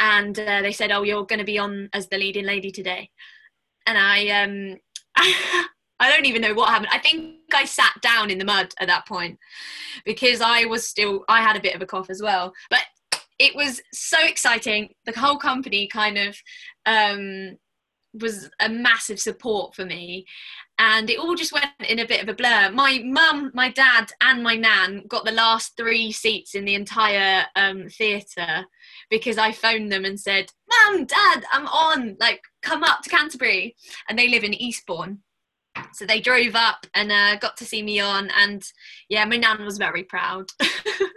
and 0.00 0.38
uh, 0.38 0.62
they 0.62 0.72
said, 0.72 0.92
"Oh, 0.92 1.02
you're 1.02 1.26
going 1.26 1.38
to 1.40 1.44
be 1.44 1.58
on 1.58 1.88
as 1.92 2.08
the 2.08 2.18
leading 2.18 2.46
lady 2.46 2.70
today." 2.70 3.10
And 3.86 3.98
I, 3.98 4.28
um, 4.42 4.76
I 6.02 6.10
don't 6.10 6.26
even 6.26 6.42
know 6.42 6.54
what 6.54 6.68
happened. 6.68 6.90
I 6.92 6.98
think 6.98 7.36
I 7.54 7.64
sat 7.64 7.92
down 8.00 8.30
in 8.30 8.38
the 8.38 8.44
mud 8.44 8.74
at 8.80 8.88
that 8.88 9.06
point 9.06 9.38
because 10.04 10.40
I 10.40 10.64
was 10.64 10.86
still, 10.86 11.24
I 11.28 11.42
had 11.42 11.56
a 11.56 11.60
bit 11.60 11.74
of 11.74 11.82
a 11.82 11.86
cough 11.86 12.10
as 12.10 12.20
well. 12.20 12.52
But 12.70 12.80
it 13.38 13.54
was 13.54 13.80
so 13.92 14.18
exciting. 14.24 14.90
The 15.06 15.18
whole 15.18 15.38
company 15.38 15.86
kind 15.86 16.18
of 16.18 16.36
um, 16.86 17.56
was 18.20 18.50
a 18.60 18.68
massive 18.68 19.18
support 19.18 19.74
for 19.74 19.84
me. 19.84 20.26
and 20.78 21.08
it 21.10 21.18
all 21.18 21.34
just 21.34 21.52
went 21.52 21.66
in 21.88 22.00
a 22.00 22.06
bit 22.06 22.22
of 22.22 22.28
a 22.28 22.34
blur. 22.34 22.70
My 22.72 23.00
mum, 23.04 23.50
my 23.54 23.70
dad, 23.70 24.10
and 24.20 24.42
my 24.42 24.56
nan 24.56 25.04
got 25.06 25.24
the 25.24 25.32
last 25.32 25.76
three 25.76 26.10
seats 26.12 26.54
in 26.54 26.64
the 26.64 26.74
entire 26.74 27.44
um, 27.56 27.88
theatre 27.88 28.64
because 29.10 29.38
I 29.38 29.52
phoned 29.52 29.92
them 29.92 30.04
and 30.04 30.18
said, 30.18 30.50
"Mum, 30.68 31.04
Dad, 31.04 31.44
I'm 31.52 31.66
on. 31.68 32.16
Like, 32.18 32.42
come 32.62 32.82
up 32.82 33.02
to 33.02 33.10
Canterbury." 33.10 33.76
And 34.08 34.18
they 34.18 34.28
live 34.28 34.44
in 34.44 34.54
Eastbourne, 34.54 35.22
so 35.92 36.04
they 36.04 36.20
drove 36.20 36.54
up 36.54 36.86
and 36.94 37.12
uh, 37.12 37.36
got 37.36 37.56
to 37.58 37.64
see 37.64 37.82
me 37.82 38.00
on. 38.00 38.30
And 38.36 38.62
yeah, 39.08 39.24
my 39.24 39.36
nan 39.36 39.64
was 39.64 39.78
very 39.78 40.04
proud. 40.04 40.50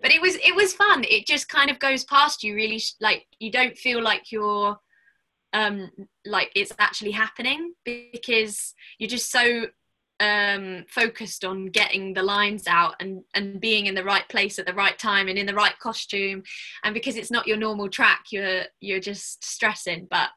but 0.00 0.12
it 0.12 0.20
was 0.20 0.36
it 0.36 0.54
was 0.54 0.72
fun. 0.72 1.04
It 1.08 1.26
just 1.26 1.48
kind 1.48 1.70
of 1.70 1.78
goes 1.78 2.04
past 2.04 2.42
you. 2.42 2.54
Really, 2.54 2.82
like 3.00 3.26
you 3.38 3.50
don't 3.50 3.76
feel 3.76 4.02
like 4.02 4.32
you're 4.32 4.78
um 5.52 5.90
like 6.24 6.50
it's 6.54 6.72
actually 6.78 7.12
happening 7.12 7.72
because 7.84 8.74
you're 8.98 9.08
just 9.08 9.30
so 9.30 9.66
um 10.18 10.84
focused 10.88 11.44
on 11.44 11.66
getting 11.66 12.14
the 12.14 12.22
lines 12.22 12.66
out 12.66 12.94
and 13.00 13.22
and 13.34 13.60
being 13.60 13.86
in 13.86 13.94
the 13.94 14.04
right 14.04 14.26
place 14.30 14.58
at 14.58 14.64
the 14.64 14.72
right 14.72 14.98
time 14.98 15.28
and 15.28 15.38
in 15.38 15.44
the 15.44 15.54
right 15.54 15.78
costume 15.78 16.42
and 16.84 16.94
because 16.94 17.16
it's 17.16 17.30
not 17.30 17.46
your 17.46 17.58
normal 17.58 17.88
track 17.88 18.24
you're 18.30 18.62
you're 18.80 19.00
just 19.00 19.44
stressing 19.44 20.06
but 20.10 20.30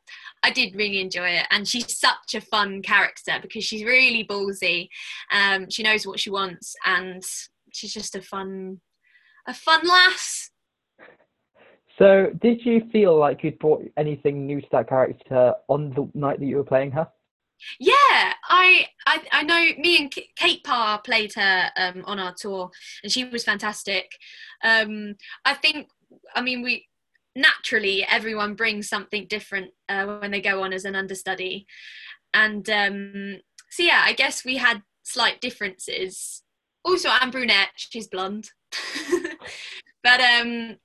I 0.43 0.51
did 0.51 0.75
really 0.75 1.00
enjoy 1.00 1.29
it 1.29 1.45
and 1.50 1.65
she's 1.65 1.98
such 1.98 2.36
a 2.36 2.41
fun 2.41 2.81
character 2.81 3.39
because 3.41 3.63
she's 3.63 3.86
really 3.86 4.25
ballsy 4.25 4.89
um 5.31 5.69
she 5.69 5.83
knows 5.83 6.05
what 6.05 6.19
she 6.19 6.29
wants 6.29 6.75
and 6.86 7.24
she's 7.71 7.93
just 7.93 8.15
a 8.15 8.21
fun 8.21 8.81
a 9.49 9.53
fun 9.53 9.81
lass 9.83 10.49
so, 11.99 12.31
did 12.41 12.65
you 12.65 12.87
feel 12.93 13.17
like 13.17 13.43
you'd 13.43 13.59
brought 13.59 13.83
anything 13.97 14.47
new 14.47 14.61
to 14.61 14.67
that 14.71 14.87
character 14.87 15.53
on 15.67 15.91
the 15.91 16.09
night 16.13 16.39
that 16.39 16.45
you 16.45 16.55
were 16.55 16.63
playing 16.63 16.91
her? 16.91 17.09
Yeah, 17.77 17.91
I 18.47 18.87
I, 19.05 19.21
I 19.33 19.43
know. 19.43 19.67
Me 19.77 19.97
and 19.97 20.15
Kate 20.37 20.63
Parr 20.63 21.01
played 21.01 21.33
her 21.35 21.69
um, 21.75 22.03
on 22.05 22.17
our 22.17 22.33
tour, 22.33 22.71
and 23.03 23.11
she 23.11 23.25
was 23.25 23.43
fantastic. 23.43 24.13
Um, 24.63 25.15
I 25.43 25.53
think. 25.55 25.89
I 26.33 26.41
mean, 26.41 26.63
we 26.63 26.87
naturally 27.35 28.05
everyone 28.09 28.55
brings 28.55 28.87
something 28.87 29.27
different 29.27 29.71
uh, 29.89 30.05
when 30.19 30.31
they 30.31 30.41
go 30.41 30.63
on 30.63 30.71
as 30.71 30.85
an 30.85 30.95
understudy, 30.95 31.67
and 32.33 32.67
um, 32.69 33.39
so 33.69 33.83
yeah, 33.83 34.03
I 34.05 34.13
guess 34.13 34.45
we 34.45 34.55
had 34.55 34.83
slight 35.03 35.41
differences. 35.41 36.43
Also, 36.85 37.09
I'm 37.11 37.29
brunette; 37.29 37.71
she's 37.75 38.07
blonde. 38.07 38.51
but 40.03 40.22
um, 40.22 40.77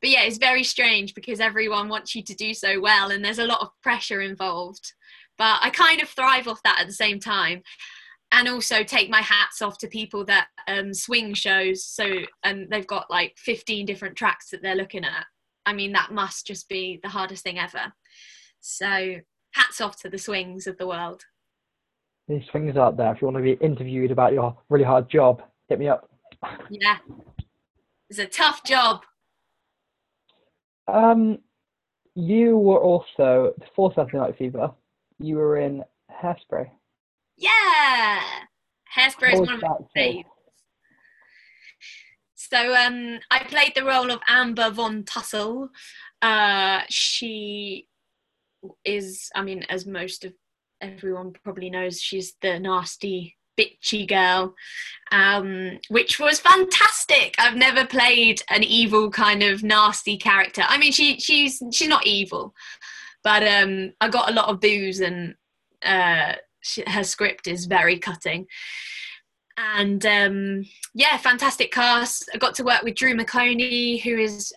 but 0.00 0.10
yeah, 0.10 0.22
it's 0.22 0.38
very 0.38 0.64
strange 0.64 1.14
because 1.14 1.40
everyone 1.40 1.88
wants 1.88 2.14
you 2.14 2.22
to 2.24 2.34
do 2.34 2.52
so 2.54 2.80
well, 2.80 3.10
and 3.10 3.24
there's 3.24 3.38
a 3.38 3.46
lot 3.46 3.60
of 3.60 3.68
pressure 3.82 4.20
involved. 4.20 4.92
But 5.38 5.60
I 5.62 5.70
kind 5.70 6.02
of 6.02 6.08
thrive 6.08 6.48
off 6.48 6.62
that 6.64 6.80
at 6.80 6.86
the 6.86 6.92
same 6.92 7.20
time, 7.20 7.62
and 8.32 8.48
also 8.48 8.82
take 8.82 9.10
my 9.10 9.20
hats 9.20 9.62
off 9.62 9.78
to 9.78 9.86
people 9.86 10.24
that 10.24 10.48
um, 10.66 10.92
swing 10.92 11.34
shows. 11.34 11.84
So 11.84 12.22
and 12.42 12.68
they've 12.70 12.86
got 12.86 13.10
like 13.10 13.36
15 13.38 13.86
different 13.86 14.16
tracks 14.16 14.50
that 14.50 14.62
they're 14.62 14.74
looking 14.74 15.04
at. 15.04 15.26
I 15.64 15.72
mean, 15.72 15.92
that 15.92 16.12
must 16.12 16.46
just 16.46 16.68
be 16.68 16.98
the 17.02 17.08
hardest 17.08 17.44
thing 17.44 17.58
ever. 17.58 17.92
So 18.60 19.16
hats 19.52 19.80
off 19.80 20.00
to 20.00 20.08
the 20.08 20.18
swings 20.18 20.66
of 20.66 20.78
the 20.78 20.86
world. 20.86 21.22
These 22.26 22.42
swings 22.50 22.76
out 22.76 22.96
there. 22.96 23.12
If 23.12 23.20
you 23.20 23.26
want 23.28 23.36
to 23.36 23.42
be 23.42 23.64
interviewed 23.64 24.10
about 24.10 24.32
your 24.32 24.56
really 24.68 24.84
hard 24.84 25.10
job, 25.10 25.42
hit 25.68 25.78
me 25.78 25.88
up. 25.88 26.08
Yeah, 26.70 26.98
it's 28.12 28.18
a 28.18 28.26
tough 28.26 28.62
job. 28.62 29.04
Um, 30.86 31.38
you 32.14 32.58
were 32.58 32.78
also 32.78 33.54
before 33.58 33.90
Saturday 33.94 34.18
Night 34.18 34.36
Fever. 34.36 34.70
You 35.18 35.36
were 35.36 35.56
in 35.56 35.82
Hairspray. 36.10 36.68
Yeah, 37.38 38.20
Hairspray 38.94 39.32
is 39.32 39.40
one 39.40 39.54
of 39.54 39.62
my 39.62 39.76
favorites. 39.94 40.28
So 42.34 42.74
um, 42.74 43.18
I 43.30 43.44
played 43.44 43.72
the 43.74 43.84
role 43.84 44.10
of 44.10 44.20
Amber 44.28 44.68
von 44.68 45.04
Tussle. 45.04 45.70
Uh, 46.20 46.80
she 46.90 47.88
is, 48.84 49.30
I 49.34 49.42
mean, 49.42 49.62
as 49.70 49.86
most 49.86 50.26
of 50.26 50.34
everyone 50.82 51.32
probably 51.42 51.70
knows, 51.70 52.02
she's 52.02 52.34
the 52.42 52.60
nasty 52.60 53.38
bitchy 53.62 54.08
girl, 54.08 54.54
um, 55.10 55.78
which 55.88 56.18
was 56.18 56.40
fantastic. 56.40 57.34
I've 57.38 57.56
never 57.56 57.86
played 57.86 58.42
an 58.48 58.62
evil 58.62 59.10
kind 59.10 59.42
of 59.42 59.62
nasty 59.62 60.16
character. 60.16 60.62
I 60.66 60.78
mean, 60.78 60.92
she 60.92 61.18
she's 61.18 61.62
she's 61.72 61.88
not 61.88 62.06
evil, 62.06 62.54
but 63.22 63.46
um, 63.46 63.92
I 64.00 64.08
got 64.08 64.30
a 64.30 64.34
lot 64.34 64.48
of 64.48 64.60
booze, 64.60 65.00
and 65.00 65.34
uh, 65.84 66.34
she, 66.60 66.82
her 66.86 67.04
script 67.04 67.46
is 67.46 67.66
very 67.66 67.98
cutting. 67.98 68.46
And 69.58 70.04
um, 70.06 70.64
yeah, 70.94 71.16
fantastic 71.18 71.72
cast. 71.72 72.30
I 72.34 72.38
got 72.38 72.54
to 72.56 72.64
work 72.64 72.82
with 72.82 72.94
Drew 72.94 73.14
McOnie, 73.14 74.02
who 74.02 74.16
is 74.16 74.52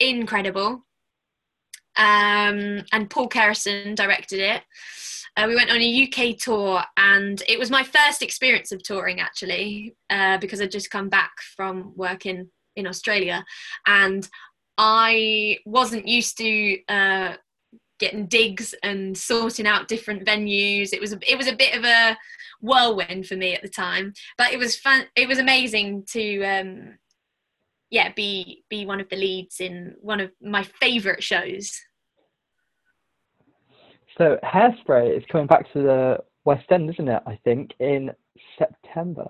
incredible. 0.00 0.84
Um, 1.96 2.84
and 2.92 3.10
Paul 3.10 3.28
Kerryson 3.28 3.94
directed 3.94 4.38
it. 4.38 4.62
Uh, 5.38 5.46
we 5.46 5.54
went 5.54 5.70
on 5.70 5.80
a 5.80 6.02
UK 6.02 6.36
tour, 6.36 6.82
and 6.96 7.44
it 7.48 7.60
was 7.60 7.70
my 7.70 7.84
first 7.84 8.22
experience 8.22 8.72
of 8.72 8.82
touring 8.82 9.20
actually, 9.20 9.94
uh, 10.10 10.36
because 10.38 10.60
I'd 10.60 10.72
just 10.72 10.90
come 10.90 11.08
back 11.08 11.30
from 11.56 11.92
working 11.94 12.48
in 12.74 12.88
Australia, 12.88 13.44
and 13.86 14.28
I 14.78 15.58
wasn't 15.64 16.08
used 16.08 16.38
to 16.38 16.78
uh, 16.88 17.34
getting 18.00 18.26
digs 18.26 18.74
and 18.82 19.16
sorting 19.16 19.68
out 19.68 19.86
different 19.86 20.26
venues. 20.26 20.92
It 20.92 21.00
was 21.00 21.12
it 21.12 21.36
was 21.36 21.46
a 21.46 21.54
bit 21.54 21.76
of 21.76 21.84
a 21.84 22.16
whirlwind 22.60 23.26
for 23.26 23.36
me 23.36 23.54
at 23.54 23.62
the 23.62 23.68
time, 23.68 24.14
but 24.36 24.52
it 24.52 24.58
was 24.58 24.74
fun. 24.74 25.06
It 25.14 25.28
was 25.28 25.38
amazing 25.38 26.04
to 26.14 26.42
um, 26.42 26.98
yeah 27.90 28.12
be 28.12 28.64
be 28.68 28.86
one 28.86 29.00
of 29.00 29.08
the 29.08 29.16
leads 29.16 29.60
in 29.60 29.94
one 30.00 30.18
of 30.18 30.32
my 30.42 30.64
favourite 30.64 31.22
shows. 31.22 31.78
So 34.18 34.36
Hairspray 34.44 35.16
is 35.16 35.22
coming 35.30 35.46
back 35.46 35.72
to 35.72 35.82
the 35.82 36.18
West 36.44 36.70
End, 36.70 36.90
isn't 36.90 37.08
it? 37.08 37.22
I 37.26 37.38
think 37.44 37.72
in 37.78 38.10
September. 38.58 39.28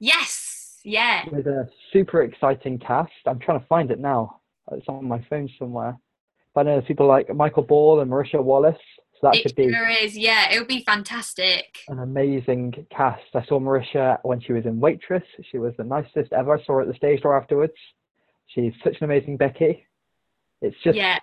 Yes. 0.00 0.80
Yeah. 0.82 1.24
With 1.30 1.46
a 1.46 1.68
super 1.92 2.22
exciting 2.22 2.78
cast. 2.78 3.12
I'm 3.26 3.38
trying 3.38 3.60
to 3.60 3.66
find 3.66 3.90
it 3.90 4.00
now. 4.00 4.40
It's 4.72 4.88
on 4.88 5.06
my 5.06 5.24
phone 5.28 5.48
somewhere. 5.58 5.98
But 6.54 6.60
I 6.60 6.62
know 6.64 6.70
there's 6.76 6.86
people 6.86 7.06
like 7.06 7.34
Michael 7.34 7.62
Ball 7.62 8.00
and 8.00 8.10
Marisha 8.10 8.42
Wallace. 8.42 8.76
So 9.20 9.28
that 9.28 9.36
it 9.36 9.42
should 9.42 9.56
be 9.56 9.70
sure 9.70 9.88
is. 9.88 10.16
Yeah, 10.16 10.50
it 10.50 10.58
would 10.58 10.68
be 10.68 10.82
fantastic. 10.84 11.78
An 11.88 11.98
amazing 11.98 12.86
cast. 12.90 13.22
I 13.34 13.44
saw 13.44 13.60
Marisha 13.60 14.18
when 14.22 14.40
she 14.40 14.52
was 14.52 14.64
in 14.64 14.80
Waitress. 14.80 15.22
She 15.50 15.58
was 15.58 15.74
the 15.76 15.84
nicest 15.84 16.32
ever. 16.32 16.58
I 16.58 16.64
saw 16.64 16.74
her 16.74 16.82
at 16.82 16.88
the 16.88 16.94
stage 16.94 17.20
door 17.20 17.38
afterwards. 17.38 17.74
She's 18.46 18.72
such 18.82 18.96
an 19.00 19.04
amazing 19.04 19.36
Becky. 19.36 19.86
It's 20.62 20.76
just 20.82 20.96
yeah. 20.96 21.18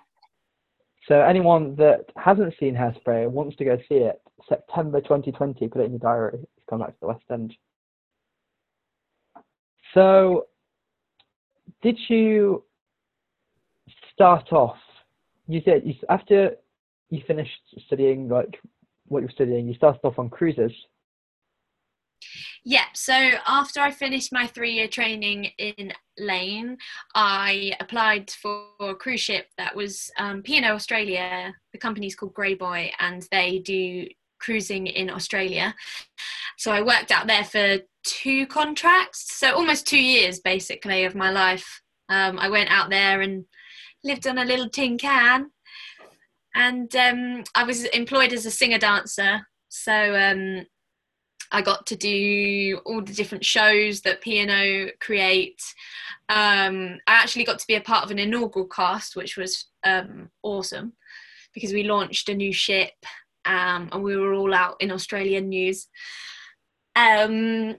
So 1.08 1.20
anyone 1.20 1.74
that 1.76 2.06
hasn't 2.16 2.54
seen 2.60 2.74
Hairspray 2.74 3.24
and 3.24 3.32
wants 3.32 3.56
to 3.56 3.64
go 3.64 3.76
see 3.88 3.96
it, 3.96 4.20
September 4.48 5.00
2020, 5.00 5.68
put 5.68 5.80
it 5.80 5.84
in 5.84 5.92
your 5.92 5.98
diary. 5.98 6.38
It's 6.42 6.66
coming 6.68 6.86
back 6.86 6.94
to 6.94 7.00
the 7.00 7.06
West 7.08 7.24
End. 7.30 7.54
So, 9.94 10.46
did 11.82 11.98
you 12.08 12.64
start 14.12 14.52
off? 14.52 14.76
You 15.48 15.60
said 15.64 15.82
you, 15.84 15.94
after 16.08 16.52
you 17.10 17.22
finished 17.26 17.50
studying, 17.86 18.28
like 18.28 18.58
what 19.08 19.20
you 19.20 19.26
were 19.26 19.32
studying, 19.32 19.66
you 19.66 19.74
started 19.74 20.00
off 20.04 20.18
on 20.18 20.30
cruises. 20.30 20.72
Yeah, 22.64 22.84
so 22.94 23.12
after 23.46 23.80
I 23.80 23.90
finished 23.90 24.32
my 24.32 24.46
three 24.46 24.72
year 24.72 24.86
training 24.86 25.50
in 25.58 25.92
Laine, 26.16 26.76
I 27.14 27.72
applied 27.80 28.30
for 28.30 28.66
a 28.78 28.94
cruise 28.94 29.20
ship 29.20 29.46
that 29.58 29.74
was 29.74 30.10
um, 30.16 30.42
P&O 30.42 30.72
Australia. 30.72 31.52
The 31.72 31.78
company's 31.78 32.14
called 32.14 32.34
Grey 32.34 32.54
Boy, 32.54 32.92
and 33.00 33.26
they 33.32 33.58
do 33.58 34.06
cruising 34.38 34.86
in 34.86 35.10
Australia. 35.10 35.74
So 36.56 36.70
I 36.70 36.82
worked 36.82 37.10
out 37.10 37.26
there 37.26 37.44
for 37.44 37.78
two 38.04 38.46
contracts, 38.46 39.36
so 39.36 39.54
almost 39.54 39.86
two 39.86 40.00
years 40.00 40.38
basically 40.38 41.04
of 41.04 41.16
my 41.16 41.30
life. 41.30 41.82
Um, 42.08 42.38
I 42.38 42.48
went 42.48 42.70
out 42.70 42.90
there 42.90 43.22
and 43.22 43.44
lived 44.04 44.26
on 44.28 44.38
a 44.38 44.44
little 44.44 44.68
tin 44.68 44.98
can, 44.98 45.50
and 46.54 46.94
um, 46.94 47.42
I 47.56 47.64
was 47.64 47.84
employed 47.86 48.32
as 48.32 48.46
a 48.46 48.52
singer 48.52 48.78
dancer. 48.78 49.48
So 49.68 50.14
um, 50.14 50.66
I 51.52 51.62
got 51.62 51.86
to 51.86 51.96
do 51.96 52.80
all 52.84 53.02
the 53.02 53.12
different 53.12 53.44
shows 53.44 54.00
that 54.00 54.20
P&O 54.22 54.88
create. 55.00 55.62
Um, 56.28 56.98
I 57.06 57.14
actually 57.14 57.44
got 57.44 57.58
to 57.58 57.66
be 57.66 57.74
a 57.74 57.80
part 57.80 58.04
of 58.04 58.10
an 58.10 58.18
inaugural 58.18 58.66
cast, 58.66 59.16
which 59.16 59.36
was 59.36 59.66
um, 59.84 60.30
awesome 60.42 60.94
because 61.52 61.72
we 61.72 61.82
launched 61.82 62.28
a 62.28 62.34
new 62.34 62.52
ship 62.52 62.94
um, 63.44 63.88
and 63.92 64.02
we 64.02 64.16
were 64.16 64.34
all 64.34 64.54
out 64.54 64.76
in 64.80 64.90
Australian 64.90 65.50
news. 65.50 65.88
Um, 66.96 67.76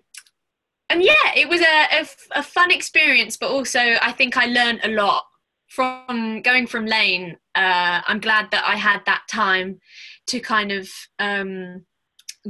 and 0.90 1.02
yeah, 1.02 1.34
it 1.36 1.50
was 1.50 1.62
a, 1.62 2.02
a, 2.02 2.40
a, 2.40 2.44
fun 2.44 2.72
experience, 2.72 3.38
but 3.38 3.50
also 3.50 3.80
I 3.80 4.12
think 4.12 4.38
I 4.38 4.46
learned 4.46 4.82
a 4.84 4.90
lot 4.90 5.24
from 5.68 6.42
going 6.42 6.68
from 6.68 6.86
Laine. 6.86 7.38
Uh, 7.56 8.02
I'm 8.06 8.20
glad 8.20 8.52
that 8.52 8.64
I 8.66 8.76
had 8.76 9.02
that 9.06 9.24
time 9.30 9.80
to 10.28 10.40
kind 10.40 10.72
of 10.72 10.90
um, 11.20 11.86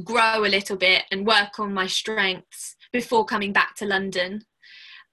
grow 0.03 0.45
a 0.45 0.47
little 0.47 0.77
bit 0.77 1.03
and 1.11 1.27
work 1.27 1.59
on 1.59 1.73
my 1.73 1.87
strengths 1.87 2.75
before 2.91 3.25
coming 3.25 3.53
back 3.53 3.75
to 3.75 3.85
London. 3.85 4.45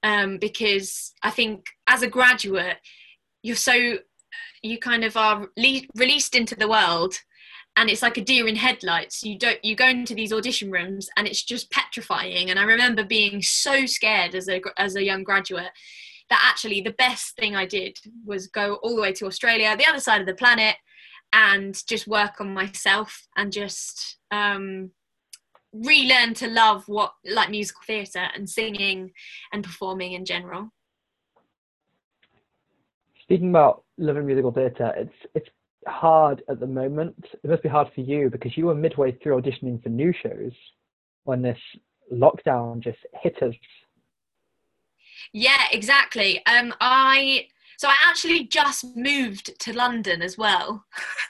Um, 0.03 0.39
because 0.39 1.13
I 1.23 1.31
think 1.31 1.67
as 1.87 2.03
a 2.03 2.09
graduate, 2.09 2.79
you're 3.43 3.57
so 3.57 3.99
you 4.63 4.79
kind 4.79 5.05
of 5.05 5.17
are 5.17 5.49
le- 5.57 5.83
released 5.95 6.35
into 6.35 6.55
the 6.55 6.69
world 6.69 7.15
and 7.77 7.89
it's 7.89 8.03
like 8.03 8.17
a 8.17 8.25
deer 8.25 8.47
in 8.47 8.57
headlights 8.57 9.23
you 9.23 9.39
don't 9.39 9.65
you 9.65 9.75
go 9.75 9.87
into 9.87 10.15
these 10.15 10.33
audition 10.33 10.71
rooms 10.71 11.09
and 11.17 11.27
it's 11.27 11.43
just 11.43 11.71
petrifying 11.71 12.51
and 12.51 12.59
i 12.59 12.63
remember 12.63 13.05
being 13.05 13.41
so 13.43 13.87
scared 13.87 14.35
as 14.35 14.49
a 14.49 14.61
as 14.77 14.97
a 14.97 15.05
young 15.05 15.23
graduate 15.23 15.71
that 16.29 16.47
actually 16.49 16.81
the 16.81 16.93
best 16.93 17.37
thing 17.37 17.57
i 17.57 17.65
did 17.65 17.97
was 18.25 18.49
go 18.49 18.75
all 18.83 18.95
the 18.95 19.03
way 19.03 19.13
to 19.13 19.27
australia 19.27 19.77
the 19.77 19.87
other 19.87 20.01
side 20.01 20.21
of 20.21 20.27
the 20.27 20.35
planet 20.35 20.77
and 21.33 21.83
just 21.87 22.07
work 22.07 22.41
on 22.41 22.53
myself 22.53 23.27
and 23.37 23.53
just 23.53 24.19
um, 24.31 24.91
relearn 25.73 26.35
to 26.35 26.49
love 26.49 26.85
what 26.87 27.13
like 27.25 27.51
musical 27.51 27.83
theatre 27.87 28.29
and 28.35 28.49
singing 28.49 29.13
and 29.53 29.63
performing 29.63 30.13
in 30.13 30.25
general 30.25 30.71
speaking 33.23 33.51
about 33.51 33.85
loving 33.97 34.27
musical 34.27 34.51
theatre 34.51 34.93
it's 34.97 35.15
it's 35.35 35.49
hard 35.87 36.43
at 36.49 36.61
the 36.61 36.67
moment. 36.67 37.17
It 37.43 37.51
must 37.51 37.63
be 37.63 37.69
hard 37.69 37.89
for 37.95 38.01
you 38.01 38.31
because 38.31 38.57
you 38.57 38.67
were 38.67 38.75
midway 38.75 39.13
through 39.13 39.41
auditioning 39.41 39.83
for 39.83 39.89
new 39.89 40.13
shows 40.13 40.53
when 41.25 41.43
this 41.43 41.59
lockdown 42.13 42.81
just 42.81 42.99
hit 43.23 43.43
us. 43.43 43.55
Yeah, 45.33 45.65
exactly. 45.73 46.45
Um, 46.47 46.75
I 46.81 47.47
so 47.81 47.89
I 47.89 47.97
actually 48.11 48.45
just 48.45 48.85
moved 48.95 49.59
to 49.61 49.73
London 49.73 50.21
as 50.21 50.37
well 50.37 50.85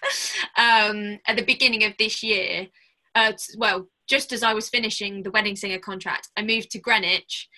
um, 0.58 1.20
at 1.28 1.36
the 1.36 1.44
beginning 1.46 1.84
of 1.84 1.92
this 1.96 2.24
year. 2.24 2.66
Uh, 3.14 3.34
well, 3.56 3.86
just 4.08 4.32
as 4.32 4.42
I 4.42 4.52
was 4.52 4.68
finishing 4.68 5.22
the 5.22 5.30
wedding 5.30 5.54
singer 5.54 5.78
contract, 5.78 6.28
I 6.36 6.42
moved 6.42 6.72
to 6.72 6.80
Greenwich, 6.80 7.48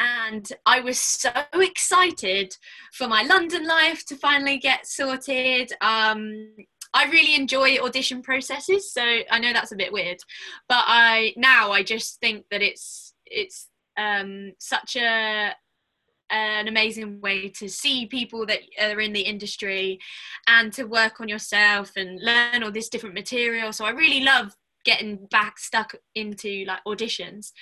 and 0.00 0.44
I 0.66 0.80
was 0.80 0.98
so 0.98 1.30
excited 1.54 2.56
for 2.92 3.06
my 3.06 3.22
London 3.22 3.64
life 3.64 4.04
to 4.06 4.16
finally 4.16 4.58
get 4.58 4.88
sorted. 4.88 5.70
Um, 5.80 6.48
I 6.94 7.04
really 7.12 7.36
enjoy 7.36 7.76
audition 7.78 8.22
processes, 8.22 8.92
so 8.92 9.02
I 9.30 9.38
know 9.38 9.52
that's 9.52 9.70
a 9.70 9.76
bit 9.76 9.92
weird, 9.92 10.18
but 10.68 10.82
I 10.88 11.32
now 11.36 11.70
I 11.70 11.84
just 11.84 12.18
think 12.18 12.46
that 12.50 12.60
it's 12.60 13.14
it's 13.24 13.68
um, 13.96 14.54
such 14.58 14.96
a 14.96 15.54
an 16.32 16.66
amazing 16.66 17.20
way 17.20 17.48
to 17.48 17.68
see 17.68 18.06
people 18.06 18.46
that 18.46 18.60
are 18.80 19.00
in 19.00 19.12
the 19.12 19.20
industry 19.20 20.00
and 20.48 20.72
to 20.72 20.84
work 20.84 21.20
on 21.20 21.28
yourself 21.28 21.92
and 21.96 22.20
learn 22.22 22.62
all 22.62 22.72
this 22.72 22.88
different 22.88 23.14
material. 23.14 23.72
So 23.72 23.84
I 23.84 23.90
really 23.90 24.20
love 24.20 24.54
getting 24.84 25.26
back 25.30 25.58
stuck 25.58 25.94
into 26.14 26.64
like 26.66 26.80
auditions 26.86 27.52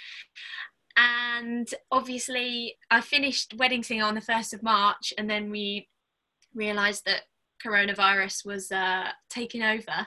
and 0.96 1.72
obviously 1.90 2.76
I 2.90 3.00
finished 3.00 3.54
Wedding 3.56 3.82
Singer 3.82 4.04
on 4.04 4.14
the 4.14 4.20
1st 4.20 4.54
of 4.54 4.62
March 4.62 5.12
and 5.16 5.28
then 5.28 5.50
we 5.50 5.88
realized 6.54 7.04
that 7.06 7.22
coronavirus 7.64 8.44
was 8.44 8.72
uh, 8.72 9.08
taking 9.28 9.62
over 9.62 10.06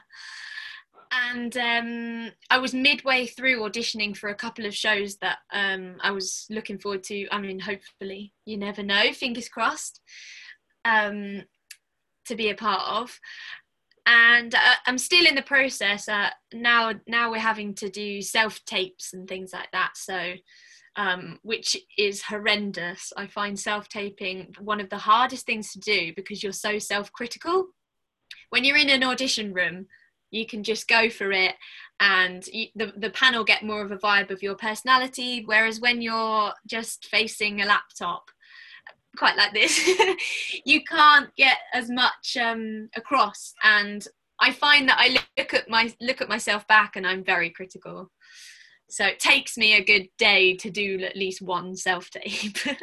and 1.13 1.58
um, 1.58 2.32
I 2.50 2.58
was 2.58 2.74
midway 2.74 3.25
through 3.25 3.62
auditioning 3.62 4.15
for 4.15 4.29
a 4.29 4.36
couple 4.36 4.65
of 4.65 4.75
shows 4.75 5.17
that 5.17 5.39
um, 5.51 5.96
I 6.01 6.12
was 6.12 6.46
looking 6.50 6.79
forward 6.79 7.03
to. 7.03 7.27
I 7.29 7.39
mean, 7.39 7.60
hopefully, 7.60 8.34
you 8.46 8.58
never 8.58 8.84
know, 8.84 9.13
fingers 9.13 9.50
crossed, 9.50 10.01
um, 10.86 11.43
to 12.27 12.36
be 12.36 12.50
a 12.50 12.55
part 12.55 12.82
of. 12.88 13.20
And 14.05 14.53
uh, 14.53 14.75
I'm 14.86 14.98
still 14.98 15.25
in 15.25 15.36
the 15.36 15.41
process. 15.41 16.10
Uh, 16.10 16.29
now, 16.53 16.93
now 17.08 17.32
we're 17.32 17.39
having 17.39 17.74
to 17.75 17.89
do 17.89 18.22
self 18.22 18.63
tapes 18.65 19.13
and 19.13 19.27
things 19.27 19.53
like 19.53 19.72
that. 19.72 19.91
So 19.96 20.34
um, 20.96 21.39
which 21.41 21.75
is 21.98 22.22
horrendous. 22.22 23.11
I 23.18 23.27
find 23.27 23.59
self 23.59 23.90
taping 23.90 24.53
one 24.59 24.79
of 24.79 24.90
the 24.90 24.98
hardest 24.98 25.46
things 25.46 25.72
to 25.74 25.79
do 25.79 26.14
because 26.16 26.44
you're 26.44 26.51
so 26.51 26.79
self 26.79 27.11
critical. 27.11 27.68
When 28.50 28.64
you're 28.64 28.77
in 28.77 28.90
an 28.90 29.03
audition 29.03 29.53
room, 29.53 29.87
you 30.33 30.46
can 30.46 30.63
just 30.63 30.87
go 30.87 31.09
for 31.09 31.31
it 31.31 31.55
and 32.00 32.48
you, 32.48 32.67
the, 32.75 32.93
the 32.98 33.09
panel 33.11 33.43
get 33.43 33.63
more 33.63 33.83
of 33.83 33.91
a 33.91 33.98
vibe 33.98 34.31
of 34.31 34.41
your 34.41 34.55
personality 34.55 35.43
whereas 35.46 35.79
when 35.79 36.01
you're 36.01 36.51
just 36.67 37.05
facing 37.07 37.61
a 37.61 37.65
laptop 37.65 38.29
quite 39.15 39.37
like 39.37 39.53
this 39.53 39.89
you 40.65 40.83
can't 40.83 41.33
get 41.35 41.57
as 41.74 41.89
much 41.89 42.35
um, 42.41 42.89
across 42.96 43.53
and 43.63 44.07
i 44.39 44.51
find 44.51 44.89
that 44.89 44.98
i 45.00 45.17
look 45.37 45.53
at 45.53 45.69
my 45.69 45.93
look 46.01 46.19
at 46.19 46.29
myself 46.29 46.67
back 46.67 46.96
and 46.96 47.05
i'm 47.05 47.24
very 47.24 47.50
critical 47.50 48.09
so 48.93 49.03
it 49.05 49.17
takes 49.17 49.57
me 49.57 49.74
a 49.74 49.83
good 49.83 50.07
day 50.19 50.55
to 50.57 50.69
do 50.69 51.00
at 51.00 51.15
least 51.15 51.41
one 51.41 51.75
self 51.75 52.11
tape. 52.11 52.57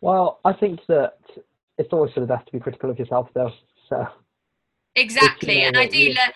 well, 0.00 0.40
I 0.46 0.54
think 0.54 0.80
that 0.88 1.18
it's 1.76 1.92
always 1.92 2.14
sort 2.14 2.22
of 2.22 2.30
best 2.30 2.46
to 2.46 2.52
be 2.52 2.58
critical 2.58 2.88
of 2.88 2.98
yourself, 2.98 3.28
though. 3.34 3.52
So 3.90 4.06
exactly, 4.96 5.62
and 5.62 5.76
I 5.76 5.86
do 5.86 6.08
learn. 6.08 6.32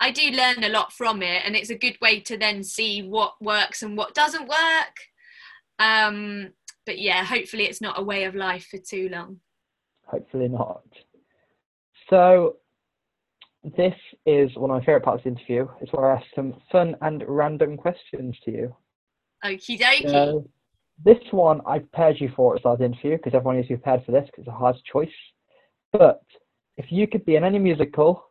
I 0.00 0.10
do 0.10 0.30
learn 0.30 0.64
a 0.64 0.68
lot 0.68 0.92
from 0.92 1.22
it, 1.22 1.42
and 1.44 1.54
it's 1.54 1.70
a 1.70 1.78
good 1.78 1.96
way 2.00 2.20
to 2.20 2.36
then 2.36 2.64
see 2.64 3.02
what 3.02 3.34
works 3.40 3.82
and 3.82 3.96
what 3.96 4.14
doesn't 4.14 4.48
work. 4.48 4.96
Um, 5.78 6.50
but 6.86 6.98
yeah, 6.98 7.24
hopefully 7.24 7.64
it's 7.64 7.80
not 7.80 7.98
a 7.98 8.02
way 8.02 8.24
of 8.24 8.34
life 8.34 8.66
for 8.70 8.78
too 8.78 9.08
long. 9.10 9.38
Hopefully 10.06 10.48
not. 10.48 10.82
So 12.10 12.56
this 13.64 13.94
is 14.26 14.50
one 14.56 14.70
of 14.70 14.76
my 14.76 14.80
favourite 14.80 15.04
parts 15.04 15.20
of 15.20 15.24
the 15.24 15.40
interview. 15.40 15.68
It's 15.80 15.92
where 15.92 16.10
I 16.10 16.16
ask 16.16 16.26
some 16.34 16.54
fun 16.70 16.96
and 17.00 17.24
random 17.26 17.76
questions 17.76 18.36
to 18.44 18.50
you. 18.50 18.76
Okie 19.44 19.78
dokie. 19.78 20.10
So, 20.10 20.48
this 21.04 21.18
one 21.30 21.60
I 21.66 21.78
prepared 21.78 22.20
you 22.20 22.30
for 22.36 22.52
at 22.52 22.56
the 22.56 22.60
start 22.60 22.74
of 22.74 22.78
the 22.80 22.84
interview 22.84 23.16
because 23.16 23.34
everyone 23.34 23.56
needs 23.56 23.68
to 23.68 23.74
be 23.74 23.78
prepared 23.78 24.04
for 24.04 24.12
this 24.12 24.26
because 24.26 24.42
it's 24.42 24.48
a 24.48 24.52
hard 24.52 24.76
choice. 24.90 25.08
But 25.92 26.22
if 26.76 26.90
you 26.90 27.06
could 27.06 27.24
be 27.24 27.36
in 27.36 27.44
any 27.44 27.58
musical, 27.58 28.24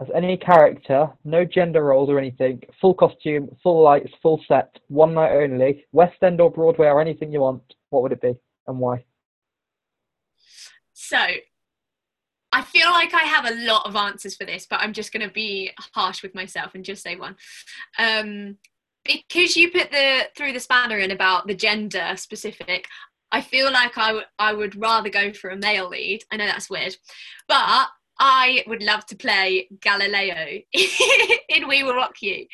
as 0.00 0.08
any 0.14 0.36
character, 0.36 1.08
no 1.24 1.44
gender 1.44 1.84
roles 1.84 2.10
or 2.10 2.18
anything, 2.18 2.60
full 2.80 2.94
costume, 2.94 3.48
full 3.62 3.82
lights, 3.82 4.10
full 4.20 4.42
set, 4.48 4.76
one 4.88 5.14
night 5.14 5.32
only, 5.32 5.84
West 5.92 6.20
End 6.22 6.40
or 6.40 6.50
Broadway 6.50 6.88
or 6.88 7.00
anything 7.00 7.32
you 7.32 7.40
want, 7.40 7.62
what 7.90 8.02
would 8.02 8.12
it 8.12 8.20
be 8.20 8.34
and 8.66 8.78
why? 8.78 9.04
So 10.92 11.18
I 12.54 12.62
feel 12.62 12.90
like 12.90 13.14
I 13.14 13.22
have 13.22 13.46
a 13.46 13.64
lot 13.66 13.86
of 13.86 13.94
answers 13.94 14.36
for 14.36 14.44
this, 14.44 14.66
but 14.68 14.80
I'm 14.80 14.92
just 14.92 15.12
going 15.12 15.26
to 15.26 15.32
be 15.32 15.70
harsh 15.92 16.22
with 16.22 16.34
myself 16.34 16.74
and 16.74 16.84
just 16.84 17.02
say 17.02 17.16
one. 17.16 17.36
Um, 17.98 18.58
because 19.04 19.56
you 19.56 19.70
put 19.70 19.90
the 19.90 20.28
through 20.34 20.52
the 20.54 20.60
spanner 20.60 20.98
in 20.98 21.10
about 21.10 21.46
the 21.46 21.54
gender 21.54 22.14
specific, 22.16 22.86
I 23.34 23.40
feel 23.40 23.72
like 23.72 23.98
I, 23.98 24.06
w- 24.08 24.26
I 24.38 24.52
would 24.52 24.80
rather 24.80 25.10
go 25.10 25.32
for 25.32 25.50
a 25.50 25.56
male 25.56 25.88
lead. 25.88 26.22
I 26.30 26.36
know 26.36 26.46
that's 26.46 26.70
weird, 26.70 26.96
but 27.48 27.88
I 28.20 28.62
would 28.68 28.80
love 28.80 29.06
to 29.06 29.16
play 29.16 29.68
Galileo 29.80 30.60
in 31.48 31.66
We 31.66 31.82
Will 31.82 31.96
Rock 31.96 32.22
You 32.22 32.46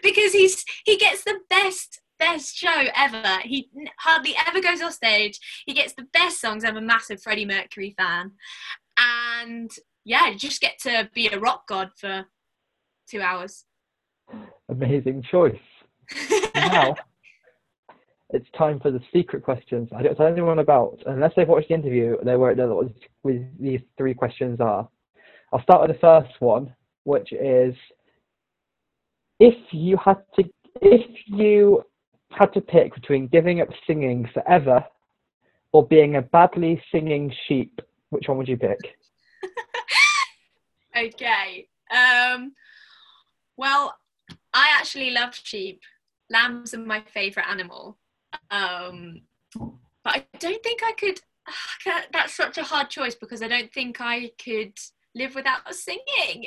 because 0.00 0.32
he's 0.32 0.64
he 0.84 0.96
gets 0.96 1.24
the 1.24 1.40
best 1.50 2.00
best 2.20 2.54
show 2.54 2.84
ever. 2.94 3.40
He 3.42 3.68
hardly 3.98 4.36
ever 4.46 4.60
goes 4.60 4.80
off 4.80 4.92
stage. 4.92 5.40
He 5.66 5.74
gets 5.74 5.94
the 5.94 6.06
best 6.12 6.40
songs. 6.40 6.62
I'm 6.62 6.76
a 6.76 6.80
massive 6.80 7.20
Freddie 7.20 7.44
Mercury 7.44 7.96
fan, 7.98 8.30
and 8.96 9.72
yeah, 10.04 10.32
just 10.34 10.60
get 10.60 10.78
to 10.82 11.10
be 11.16 11.26
a 11.26 11.40
rock 11.40 11.66
god 11.66 11.90
for 11.96 12.26
two 13.10 13.20
hours. 13.20 13.64
Amazing 14.68 15.24
choice. 15.28 15.58
now 16.54 16.94
it's 18.30 18.48
time 18.56 18.78
for 18.80 18.90
the 18.90 19.00
secret 19.12 19.42
questions. 19.42 19.88
I 19.94 20.02
don't 20.02 20.16
tell 20.16 20.26
anyone 20.26 20.58
about 20.58 20.98
unless 21.06 21.32
they've 21.34 21.48
watched 21.48 21.68
the 21.68 21.74
interview. 21.74 22.16
They 22.22 22.36
won't 22.36 22.58
know 22.58 22.82
what 23.22 23.36
these 23.58 23.80
three 23.96 24.14
questions 24.14 24.60
are. 24.60 24.88
I'll 25.52 25.62
start 25.62 25.86
with 25.88 25.96
the 25.96 26.00
first 26.00 26.34
one, 26.40 26.74
which 27.04 27.32
is 27.32 27.74
if 29.40 29.54
you 29.72 29.96
had 29.96 30.18
to 30.36 30.44
if 30.82 31.06
you 31.26 31.82
had 32.30 32.52
to 32.52 32.60
pick 32.60 32.94
between 32.94 33.28
giving 33.28 33.60
up 33.62 33.68
singing 33.86 34.28
forever 34.34 34.84
or 35.72 35.86
being 35.86 36.16
a 36.16 36.22
badly 36.22 36.82
singing 36.92 37.32
sheep, 37.46 37.80
which 38.10 38.28
one 38.28 38.36
would 38.36 38.48
you 38.48 38.58
pick? 38.58 38.78
okay. 40.96 41.66
Um, 41.90 42.52
well, 43.56 43.96
I 44.52 44.68
actually 44.78 45.10
love 45.10 45.34
sheep. 45.34 45.80
Lambs 46.30 46.74
are 46.74 46.78
my 46.78 47.02
favourite 47.12 47.48
animal. 47.48 47.96
Um, 48.50 49.22
but 50.04 50.16
I 50.16 50.24
don't 50.38 50.62
think 50.62 50.80
I 50.84 50.92
could. 50.92 51.20
That's 52.12 52.34
such 52.34 52.58
a 52.58 52.62
hard 52.62 52.90
choice 52.90 53.14
because 53.14 53.42
I 53.42 53.48
don't 53.48 53.72
think 53.72 54.00
I 54.00 54.30
could 54.42 54.74
live 55.14 55.34
without 55.34 55.74
singing. 55.74 56.46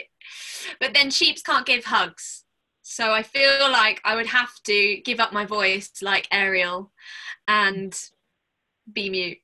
But 0.79 0.93
then 0.93 1.11
sheeps 1.11 1.41
can't 1.41 1.65
give 1.65 1.85
hugs. 1.85 2.45
So 2.81 3.11
I 3.11 3.23
feel 3.23 3.71
like 3.71 4.01
I 4.03 4.15
would 4.15 4.27
have 4.27 4.51
to 4.65 5.01
give 5.05 5.19
up 5.19 5.33
my 5.33 5.45
voice 5.45 5.91
like 6.01 6.27
Ariel 6.31 6.91
and 7.47 7.97
be 8.91 9.09
mute. 9.09 9.37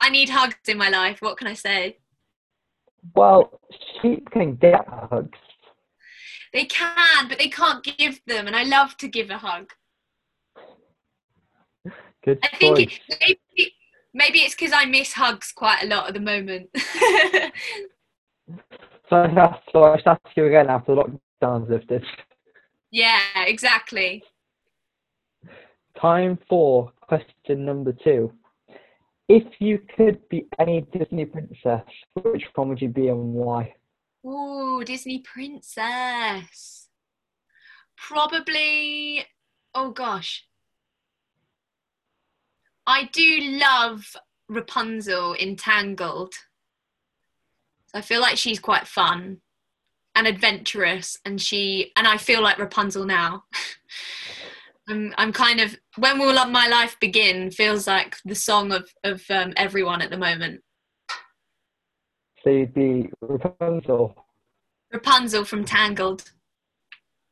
I 0.00 0.10
need 0.10 0.28
hugs 0.28 0.56
in 0.68 0.76
my 0.76 0.88
life. 0.88 1.22
What 1.22 1.38
can 1.38 1.46
I 1.46 1.54
say? 1.54 1.98
Well, 3.14 3.60
sheep 4.00 4.30
can 4.30 4.56
get 4.56 4.86
hugs. 4.88 5.38
They 6.52 6.64
can, 6.64 7.28
but 7.28 7.38
they 7.38 7.48
can't 7.48 7.84
give 7.84 8.20
them, 8.26 8.46
and 8.46 8.56
I 8.56 8.62
love 8.62 8.96
to 8.98 9.08
give 9.08 9.30
a 9.30 9.38
hug. 9.38 9.72
Good 12.26 12.40
I 12.42 12.56
think 12.56 12.78
it, 12.80 13.00
maybe 13.20 13.72
maybe 14.12 14.38
it's 14.40 14.54
because 14.54 14.72
I 14.74 14.84
miss 14.84 15.14
hugs 15.14 15.52
quite 15.52 15.84
a 15.84 15.86
lot 15.86 16.08
at 16.08 16.14
the 16.14 16.20
moment. 16.20 16.68
So 19.08 19.16
I 19.16 19.28
have 19.28 19.60
so 19.72 19.84
I 19.84 19.96
should 19.98 20.08
ask 20.08 20.20
you 20.36 20.46
again 20.46 20.68
after 20.68 20.94
the 20.94 21.02
lockdown's 21.40 21.70
lifted. 21.70 22.04
yeah, 22.90 23.20
exactly. 23.36 24.24
Time 26.00 26.38
for 26.48 26.92
question 27.02 27.64
number 27.64 27.92
two. 27.92 28.32
If 29.28 29.44
you 29.60 29.80
could 29.96 30.28
be 30.28 30.46
any 30.58 30.82
Disney 30.92 31.24
princess, 31.24 31.84
which 32.14 32.44
one 32.54 32.68
would 32.68 32.82
you 32.82 32.88
be 32.88 33.08
and 33.08 33.32
why? 33.34 33.74
Ooh, 34.24 34.82
Disney 34.84 35.20
princess. 35.20 36.88
Probably. 37.96 39.24
Oh 39.74 39.90
gosh. 39.90 40.44
I 42.86 43.04
do 43.12 43.58
love 43.58 44.16
Rapunzel 44.48 45.32
in 45.34 45.56
Tangled. 45.56 46.34
I 47.94 48.00
feel 48.00 48.20
like 48.20 48.36
she's 48.36 48.60
quite 48.60 48.86
fun 48.86 49.38
and 50.14 50.26
adventurous, 50.26 51.18
and 51.24 51.40
she 51.40 51.92
and 51.96 52.06
I 52.06 52.16
feel 52.16 52.42
like 52.42 52.58
Rapunzel 52.58 53.04
now. 53.04 53.44
I'm 54.88 55.12
I'm 55.18 55.32
kind 55.32 55.60
of 55.60 55.76
when 55.96 56.18
will 56.18 56.34
my 56.48 56.68
life 56.68 56.96
begin 57.00 57.50
feels 57.50 57.86
like 57.86 58.16
the 58.24 58.34
song 58.34 58.72
of 58.72 58.88
of 59.02 59.22
um, 59.30 59.52
everyone 59.56 60.00
at 60.00 60.10
the 60.10 60.16
moment. 60.16 60.62
So 62.44 62.50
you'd 62.50 62.74
be 62.74 63.10
Rapunzel. 63.20 64.14
Rapunzel 64.92 65.44
from 65.44 65.64
Tangled. 65.64 66.30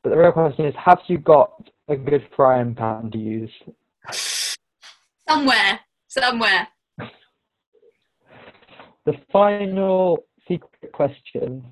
But 0.02 0.10
the 0.10 0.18
real 0.18 0.32
question 0.32 0.66
is, 0.66 0.74
have 0.76 0.98
you 1.06 1.18
got 1.18 1.70
a 1.88 1.96
good 1.96 2.26
frying 2.34 2.74
pan 2.74 3.10
to 3.12 3.18
use? 3.18 3.50
Somewhere, 5.34 5.80
somewhere. 6.06 6.68
The 9.04 9.14
final 9.32 10.24
secret 10.46 10.92
question 10.92 11.64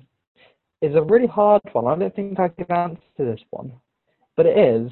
is 0.81 0.95
a 0.95 1.01
really 1.01 1.27
hard 1.27 1.61
one. 1.71 1.87
I 1.87 1.95
don't 1.95 2.13
think 2.13 2.37
I 2.41 2.49
can 2.49 2.69
answer 2.69 2.99
this 3.17 3.39
one. 3.51 3.71
But 4.35 4.47
it 4.47 4.57
is 4.57 4.91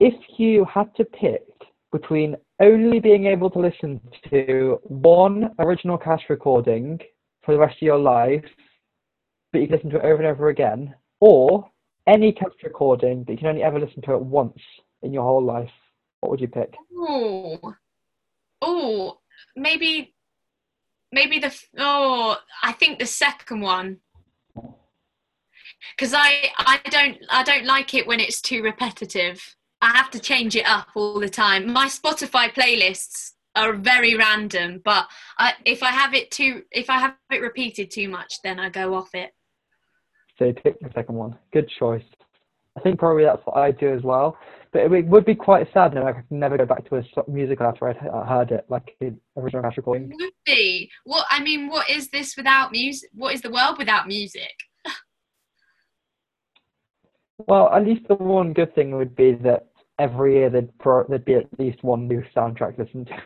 if 0.00 0.14
you 0.38 0.64
had 0.64 0.92
to 0.96 1.04
pick 1.04 1.44
between 1.92 2.34
only 2.60 2.98
being 2.98 3.26
able 3.26 3.48
to 3.50 3.60
listen 3.60 4.00
to 4.28 4.80
one 4.82 5.50
original 5.60 5.98
cast 5.98 6.24
recording 6.28 6.98
for 7.44 7.54
the 7.54 7.60
rest 7.60 7.76
of 7.76 7.82
your 7.82 7.98
life, 8.00 8.44
but 9.52 9.60
you 9.60 9.68
can 9.68 9.76
listen 9.76 9.90
to 9.90 9.98
it 9.98 10.04
over 10.04 10.16
and 10.16 10.26
over 10.26 10.48
again, 10.48 10.96
or 11.20 11.70
any 12.08 12.32
cast 12.32 12.60
recording, 12.64 13.22
but 13.22 13.34
you 13.34 13.38
can 13.38 13.46
only 13.46 13.62
ever 13.62 13.78
listen 13.78 14.02
to 14.02 14.14
it 14.14 14.20
once 14.20 14.58
in 15.02 15.12
your 15.12 15.22
whole 15.22 15.44
life, 15.44 15.70
what 16.20 16.30
would 16.30 16.40
you 16.40 16.48
pick? 16.48 16.74
Oh, 16.96 17.74
oh, 18.60 19.18
maybe, 19.56 20.14
maybe 21.12 21.38
the 21.38 21.54
oh, 21.78 22.36
I 22.62 22.72
think 22.72 22.98
the 22.98 23.06
second 23.06 23.60
one, 23.60 23.98
because 25.96 26.12
I 26.14 26.50
I 26.58 26.80
don't 26.90 27.18
I 27.30 27.42
don't 27.44 27.66
like 27.66 27.94
it 27.94 28.06
when 28.06 28.20
it's 28.20 28.40
too 28.40 28.62
repetitive. 28.62 29.56
I 29.80 29.90
have 29.90 30.10
to 30.10 30.18
change 30.18 30.56
it 30.56 30.68
up 30.68 30.88
all 30.96 31.20
the 31.20 31.28
time. 31.28 31.72
My 31.72 31.86
Spotify 31.86 32.52
playlists 32.52 33.32
are 33.54 33.74
very 33.74 34.16
random, 34.16 34.80
but 34.84 35.06
I, 35.38 35.54
if 35.64 35.82
I 35.82 35.90
have 35.90 36.14
it 36.14 36.30
too 36.30 36.62
if 36.72 36.90
I 36.90 36.98
have 36.98 37.14
it 37.30 37.40
repeated 37.40 37.90
too 37.90 38.08
much, 38.08 38.34
then 38.42 38.58
I 38.58 38.70
go 38.70 38.94
off 38.94 39.14
it. 39.14 39.30
So 40.38 40.52
pick 40.52 40.80
the 40.80 40.90
second 40.94 41.14
one. 41.14 41.36
Good 41.52 41.70
choice. 41.78 42.04
I 42.76 42.80
think 42.80 42.98
probably 42.98 43.24
that's 43.24 43.42
what 43.44 43.56
I 43.56 43.72
do 43.72 43.92
as 43.92 44.02
well. 44.02 44.36
But 44.72 44.92
it 44.92 45.06
would 45.06 45.24
be 45.24 45.34
quite 45.34 45.72
sad 45.72 45.96
if 45.96 46.04
I 46.04 46.12
could 46.12 46.30
never 46.30 46.58
go 46.58 46.66
back 46.66 46.88
to 46.88 46.96
a 46.96 47.30
musical 47.30 47.66
after 47.66 47.88
I'd 47.88 47.96
heard 47.96 48.50
it, 48.50 48.66
like 48.68 48.94
the 49.00 49.14
original 49.36 49.62
cast 49.62 49.78
recording. 49.78 50.10
Would 50.14 50.32
be 50.44 50.90
what 51.04 51.26
I 51.30 51.42
mean. 51.42 51.68
What 51.68 51.88
is 51.88 52.08
this 52.10 52.36
without 52.36 52.72
music? 52.72 53.10
What 53.14 53.34
is 53.34 53.40
the 53.40 53.50
world 53.50 53.78
without 53.78 54.06
music? 54.06 54.52
Well, 57.46 57.72
at 57.72 57.86
least 57.86 58.08
the 58.08 58.16
one 58.16 58.52
good 58.52 58.74
thing 58.74 58.96
would 58.96 59.14
be 59.14 59.32
that 59.44 59.68
every 60.00 60.34
year 60.34 60.50
there'd, 60.50 60.76
pro- 60.78 61.06
there'd 61.06 61.24
be 61.24 61.34
at 61.34 61.46
least 61.56 61.84
one 61.84 62.08
new 62.08 62.20
soundtrack 62.34 62.74
to 62.74 62.82
listen 62.82 63.04
to. 63.04 63.22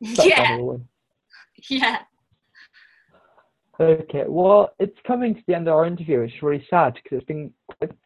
That's 0.00 0.24
yeah, 0.24 0.58
yeah. 1.68 1.98
Okay, 3.80 4.24
well, 4.28 4.72
it's 4.78 4.96
coming 5.04 5.34
to 5.34 5.42
the 5.48 5.54
end 5.54 5.66
of 5.66 5.74
our 5.74 5.84
interview, 5.84 6.20
which 6.20 6.34
is 6.34 6.42
really 6.42 6.64
sad 6.70 6.94
because 6.94 7.18
it's 7.18 7.26
been 7.26 7.52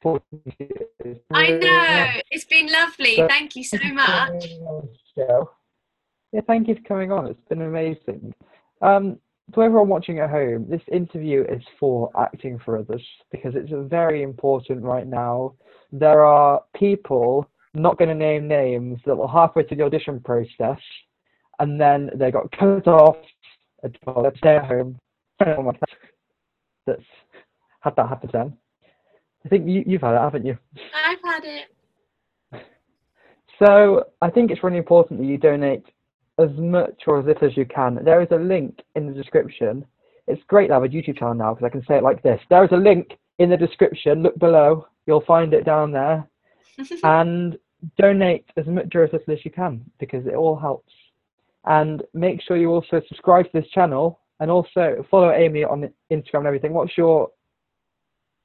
quite 0.02 0.22
talking 0.32 0.40
to 0.44 0.52
you. 0.64 0.68
It's 1.00 1.20
I 1.32 1.50
know. 1.50 2.20
It's 2.30 2.44
been 2.44 2.70
lovely. 2.70 3.16
So- 3.16 3.28
Thank 3.28 3.56
you 3.56 3.64
so 3.64 3.78
Thank 3.78 3.84
you 3.84 3.90
for 3.90 3.94
much. 3.96 4.28
coming 4.42 4.62
on 4.62 4.88
the 4.88 5.22
show. 5.22 5.50
Yeah, 6.32 6.40
thank 6.46 6.68
you 6.68 6.74
for 6.74 6.82
coming 6.82 7.12
on. 7.12 7.26
It's 7.26 7.48
been 7.48 7.62
amazing. 7.62 8.34
Um, 8.82 9.18
to 9.54 9.62
everyone 9.62 9.88
watching 9.88 10.18
at 10.20 10.28
home, 10.30 10.66
this 10.68 10.82
interview 10.92 11.42
is 11.48 11.62
for 11.80 12.10
acting 12.20 12.58
for 12.64 12.76
others 12.76 13.02
because 13.30 13.54
it's 13.54 13.72
very 13.88 14.22
important 14.22 14.82
right 14.82 15.06
now. 15.06 15.54
There 15.90 16.22
are 16.24 16.62
people, 16.76 17.48
not 17.72 17.96
going 17.96 18.10
to 18.10 18.14
name 18.14 18.46
names, 18.46 19.00
that 19.06 19.16
were 19.16 19.26
halfway 19.26 19.62
through 19.66 19.78
the 19.78 19.84
audition 19.84 20.20
process 20.20 20.78
and 21.60 21.80
then 21.80 22.10
they 22.14 22.30
got 22.30 22.52
cut 22.52 22.86
off 22.86 23.16
to 23.82 24.32
stay 24.36 24.56
at 24.56 24.66
home. 24.66 24.98
Anyone 25.40 25.66
like 25.66 25.80
that 25.80 25.88
That's 26.86 27.02
had 27.80 27.96
that 27.96 28.08
happen 28.08 28.28
to 28.28 28.32
them. 28.32 28.58
I 29.44 29.48
think 29.48 29.68
you, 29.68 29.84
you've 29.86 30.02
had 30.02 30.14
it, 30.14 30.20
haven't 30.20 30.46
you? 30.46 30.58
I've 30.94 31.22
had 31.22 31.44
it. 31.44 31.66
So 33.64 34.04
I 34.22 34.30
think 34.30 34.50
it's 34.50 34.62
really 34.62 34.78
important 34.78 35.20
that 35.20 35.26
you 35.26 35.36
donate 35.36 35.84
as 36.38 36.50
much 36.56 37.02
or 37.06 37.18
as 37.18 37.26
little 37.26 37.48
as 37.48 37.56
you 37.56 37.64
can. 37.64 37.98
There 38.04 38.22
is 38.22 38.28
a 38.30 38.36
link 38.36 38.80
in 38.94 39.06
the 39.06 39.12
description. 39.12 39.84
It's 40.26 40.42
great 40.46 40.68
to 40.68 40.74
have 40.74 40.84
a 40.84 40.88
YouTube 40.88 41.18
channel 41.18 41.34
now 41.34 41.54
because 41.54 41.66
I 41.66 41.70
can 41.70 41.84
say 41.86 41.96
it 41.96 42.02
like 42.02 42.22
this. 42.22 42.40
There 42.50 42.64
is 42.64 42.70
a 42.72 42.76
link 42.76 43.18
in 43.38 43.50
the 43.50 43.56
description. 43.56 44.22
Look 44.22 44.38
below. 44.38 44.86
You'll 45.06 45.24
find 45.24 45.52
it 45.54 45.64
down 45.64 45.90
there. 45.90 46.28
and 47.02 47.58
donate 47.96 48.44
as 48.56 48.66
much 48.66 48.94
or 48.94 49.04
as 49.04 49.12
little 49.12 49.34
as 49.34 49.44
you 49.44 49.50
can 49.50 49.84
because 49.98 50.26
it 50.26 50.34
all 50.34 50.56
helps. 50.56 50.92
And 51.64 52.02
make 52.14 52.40
sure 52.42 52.56
you 52.56 52.70
also 52.70 53.00
subscribe 53.08 53.46
to 53.46 53.60
this 53.60 53.70
channel 53.70 54.20
and 54.40 54.50
also 54.50 55.04
follow 55.10 55.32
Amy 55.32 55.64
on 55.64 55.92
Instagram 56.10 56.38
and 56.38 56.46
everything. 56.46 56.72
What's 56.72 56.96
your 56.96 57.30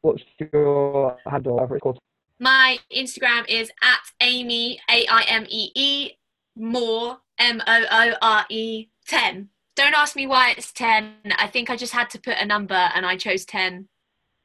what's 0.04 0.22
your 0.54 1.18
handle, 1.26 1.56
whatever 1.56 1.76
it's 1.76 1.82
called? 1.82 1.98
My 2.39 2.78
Instagram 2.96 3.46
is 3.50 3.72
at 3.82 4.00
Amy 4.22 4.80
A 4.89 5.08
I 5.08 5.24
M 5.24 5.46
E 5.50 5.72
E 5.76 6.12
Moore 6.56 7.18
M 7.39 7.62
O 7.66 7.86
O 7.89 8.13
R 8.22 8.46
E 8.50 8.88
ten. 9.08 9.50
Don't 9.76 9.96
ask 9.96 10.16
me 10.16 10.28
why 10.28 10.54
it's 10.56 10.72
ten. 10.72 11.16
I 11.39 11.48
think 11.48 11.70
I 11.70 11.76
just 11.76 11.94
had 11.94 12.10
to 12.12 12.20
put 12.20 12.38
a 12.38 12.46
number 12.46 12.76
and 12.76 13.06
I 13.06 13.18
chose 13.18 13.46
ten. 13.46 13.88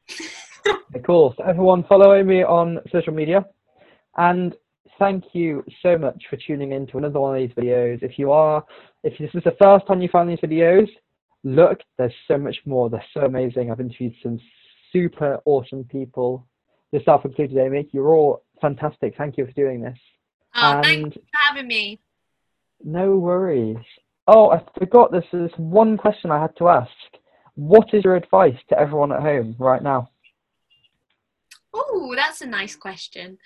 of 0.95 1.03
course. 1.03 1.37
Everyone 1.47 1.85
follow 1.85 2.23
me 2.25 2.43
on 2.43 2.79
social 2.93 3.13
media. 3.13 3.45
And 4.17 4.55
thank 4.99 5.25
you 5.33 5.65
so 5.83 5.99
much 5.99 6.25
for 6.31 6.37
tuning 6.37 6.73
in 6.73 6.87
to 6.89 6.99
another 6.99 7.21
one 7.21 7.37
of 7.37 7.43
these 7.43 7.57
videos. 7.57 8.03
If 8.03 8.19
you 8.19 8.33
are, 8.33 8.65
if 9.03 9.19
this 9.19 9.31
is 9.35 9.45
the 9.45 9.57
first 9.61 9.87
time 9.87 10.01
you 10.01 10.09
found 10.09 10.31
these 10.31 10.39
videos, 10.39 10.89
look, 11.45 11.81
there's 11.99 12.15
so 12.27 12.39
much 12.39 12.57
more. 12.65 12.91
They're 12.91 13.05
so 13.15 13.23
amazing. 13.23 13.71
I've 13.71 13.81
interviewed 13.81 14.15
some 14.23 14.41
super 14.93 15.39
awesome 15.45 15.85
people, 15.85 16.47
yourself 16.93 17.25
included, 17.25 17.59
Amy. 17.59 17.89
You're 17.93 18.15
all 18.15 18.43
fantastic. 18.61 19.15
Thank 19.17 19.37
you 19.37 19.47
for 19.47 19.53
doing 19.53 19.81
this. 19.81 19.99
Oh, 20.55 20.81
thanks 20.83 21.15
for 21.15 21.21
having 21.49 21.69
me. 21.69 22.01
no 22.85 23.17
worries. 23.17 23.77
Oh, 24.27 24.51
I 24.51 24.63
forgot 24.79 25.11
this 25.11 25.25
is 25.33 25.51
one 25.57 25.97
question 25.97 26.31
I 26.31 26.41
had 26.41 26.57
to 26.59 26.69
ask. 26.69 26.91
What 27.55 27.93
is 27.95 28.05
your 28.05 28.15
advice 28.17 28.59
to 28.69 28.79
everyone 28.79 29.11
at 29.11 29.21
home 29.21 29.57
right 29.59 29.83
now? 29.83 30.11
Oh, 31.73 32.13
that's 32.15 32.41
a 32.41 32.47
nice 32.47 32.77
question. 32.77 33.39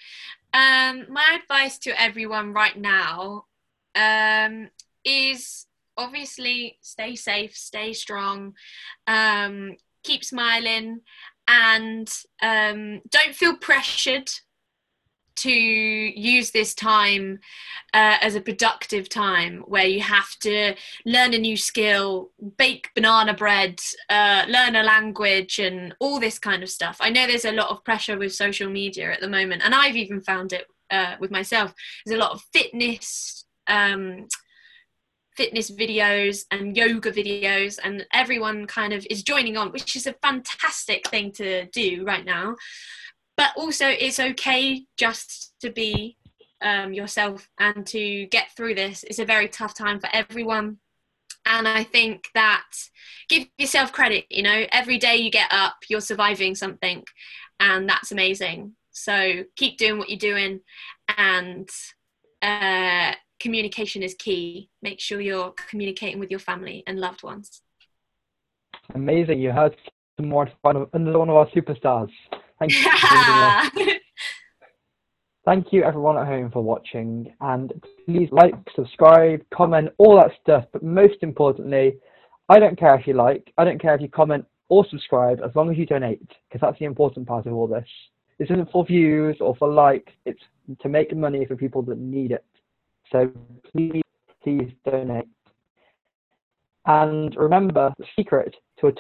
Um, 0.53 1.07
my 1.09 1.39
advice 1.41 1.79
to 1.79 2.01
everyone 2.01 2.53
right 2.53 2.77
now 2.77 3.47
um, 3.95 4.71
is 5.05 5.67
obviously 5.97 6.79
stay 6.81 7.15
safe, 7.15 7.57
stay 7.57 7.93
strong, 7.93 8.55
um, 9.07 9.77
keep 10.03 10.25
smiling, 10.25 11.01
and 11.49 12.13
um, 12.43 13.01
don't 13.11 13.35
feel 13.35 13.57
pressured 13.57 14.31
to 15.35 15.51
use 15.51 16.51
this 16.51 16.75
time 16.75 17.41
uh, 17.95 18.17
as 18.21 18.35
a 18.35 18.41
productive 18.41 19.09
time 19.09 19.65
where 19.67 19.87
you 19.87 20.01
have 20.01 20.37
to 20.41 20.75
learn 21.05 21.35
a 21.35 21.39
new 21.39 21.57
skill, 21.57 22.31
bake 22.59 22.91
banana 22.95 23.35
bread, 23.35 23.81
uh, 24.09 24.45
learn 24.49 24.77
a 24.77 24.83
language, 24.83 25.59
and 25.59 25.95
all 26.01 26.21
this 26.21 26.39
kind 26.39 26.63
of 26.63 26.71
stuff. 26.71 26.97
I 27.01 27.11
know 27.11 27.27
there's 27.27 27.45
a 27.45 27.53
lot 27.53 27.71
of 27.71 27.85
pressure 27.85 28.19
with 28.19 28.35
social 28.35 28.69
media 28.71 29.13
at 29.13 29.21
the 29.21 29.29
moment, 29.29 29.63
and 29.65 29.75
I've 29.75 29.97
even 29.97 30.21
found 30.21 30.53
it 30.53 30.67
uh, 30.91 31.17
with 31.19 31.31
myself. 31.31 31.75
There's 32.05 32.19
a 32.19 32.23
lot 32.23 32.33
of 32.33 32.43
fitness. 32.53 33.45
Um, 33.67 34.29
fitness 35.37 35.71
videos 35.71 36.45
and 36.51 36.77
yoga 36.77 37.11
videos 37.11 37.79
and 37.83 38.07
everyone 38.13 38.67
kind 38.67 38.93
of 38.93 39.07
is 39.11 39.23
joining 39.23 39.57
on 39.57 39.73
which 39.73 39.97
is 39.97 40.07
a 40.07 40.15
fantastic 40.23 41.09
thing 41.09 41.33
to 41.33 41.67
do 41.67 42.05
right 42.05 42.25
now. 42.25 42.57
But 43.37 43.51
also 43.57 43.89
it's 43.89 44.21
okay 44.21 44.85
just 44.97 45.55
to 45.61 45.71
be 45.71 46.17
um, 46.61 46.93
yourself 46.93 47.49
and 47.59 47.87
to 47.89 48.27
get 48.27 48.51
through 48.57 48.75
this. 48.75 49.05
It's 49.05 49.19
a 49.19 49.25
very 49.25 49.49
tough 49.49 49.75
time 49.77 50.01
for 50.01 50.09
everyone. 50.13 50.79
And 51.45 51.67
i 51.67 51.83
think 51.83 52.29
that 52.37 52.69
give 53.29 53.49
yourself 53.59 53.91
credit 53.91 54.27
you 54.31 54.45
know 54.45 54.65
every 54.71 54.97
day 54.97 55.17
you 55.17 55.29
get 55.29 55.49
up 55.51 55.75
you're 55.89 56.01
surviving 56.01 56.55
something 56.55 57.03
and 57.63 57.89
that's 57.89 58.13
amazing. 58.13 58.73
So 58.91 59.45
keep 59.57 59.79
doing 59.79 59.99
what 59.99 60.11
you're 60.11 60.19
doing 60.19 60.61
and 61.17 61.69
uh, 62.43 63.13
communication 63.43 64.03
is 64.03 64.15
key. 64.15 64.71
Make 64.83 65.01
sure 65.01 65.21
you're 65.21 65.53
communicating 65.69 66.21
with 66.21 66.31
your 66.31 66.39
family 66.41 66.85
and 66.87 67.01
loved 67.01 67.25
ones. 67.25 67.63
Amazing. 68.95 69.41
You 69.41 69.51
heard 69.51 69.75
some 70.17 70.29
more 70.29 70.49
from 70.63 70.87
another 70.93 71.19
one 71.19 71.29
of 71.29 71.37
our 71.37 71.49
superstars. 71.49 72.11
Thank 72.61 72.73
you. 72.73 73.95
Thank 75.45 75.73
you 75.73 75.83
everyone 75.83 76.17
at 76.17 76.29
home 76.29 76.53
for 76.53 76.63
watching. 76.63 77.35
And 77.41 77.73
please 78.07 78.29
like, 78.31 78.55
subscribe, 78.77 79.43
comment, 79.53 79.89
all 79.99 80.17
that 80.17 80.31
stuff. 80.41 80.65
But 80.73 80.85
most 80.85 81.17
importantly, 81.23 81.97
I 82.49 82.61
don't 82.61 82.79
care 82.79 82.95
if 82.95 83.09
you 83.09 83.15
like, 83.15 83.53
I 83.59 83.65
don't 83.65 83.83
care 83.83 83.97
if 83.97 84.01
you 84.01 84.09
comment 84.09 84.45
or 84.69 84.87
subscribe 84.89 85.41
as 85.45 85.51
long 85.57 85.69
as 85.69 85.77
you 85.77 85.85
donate 85.85 86.21
because 86.49 86.61
that's 86.61 86.79
the 86.79 86.85
important 86.85 87.27
part 87.27 87.47
of 87.47 87.55
all 87.55 87.67
this. 87.67 87.89
This 88.39 88.51
isn't 88.51 88.71
for 88.71 88.87
views 88.87 89.37
or 89.41 89.57
for 89.57 89.69
likes, 89.69 90.13
it's 90.27 90.43
to 90.81 90.89
make 90.89 91.15
money 91.17 91.45
for 91.45 91.57
people 91.57 91.83
that 91.83 91.99
need 91.99 92.31
it. 92.31 92.45
So 93.13 93.31
please, 93.71 94.03
please 94.43 94.73
donate. 94.85 95.29
And 96.87 97.37
remember, 97.37 97.93
the 97.99 98.07
secret 98.17 98.57
to 98.81 98.89
a 98.89 98.93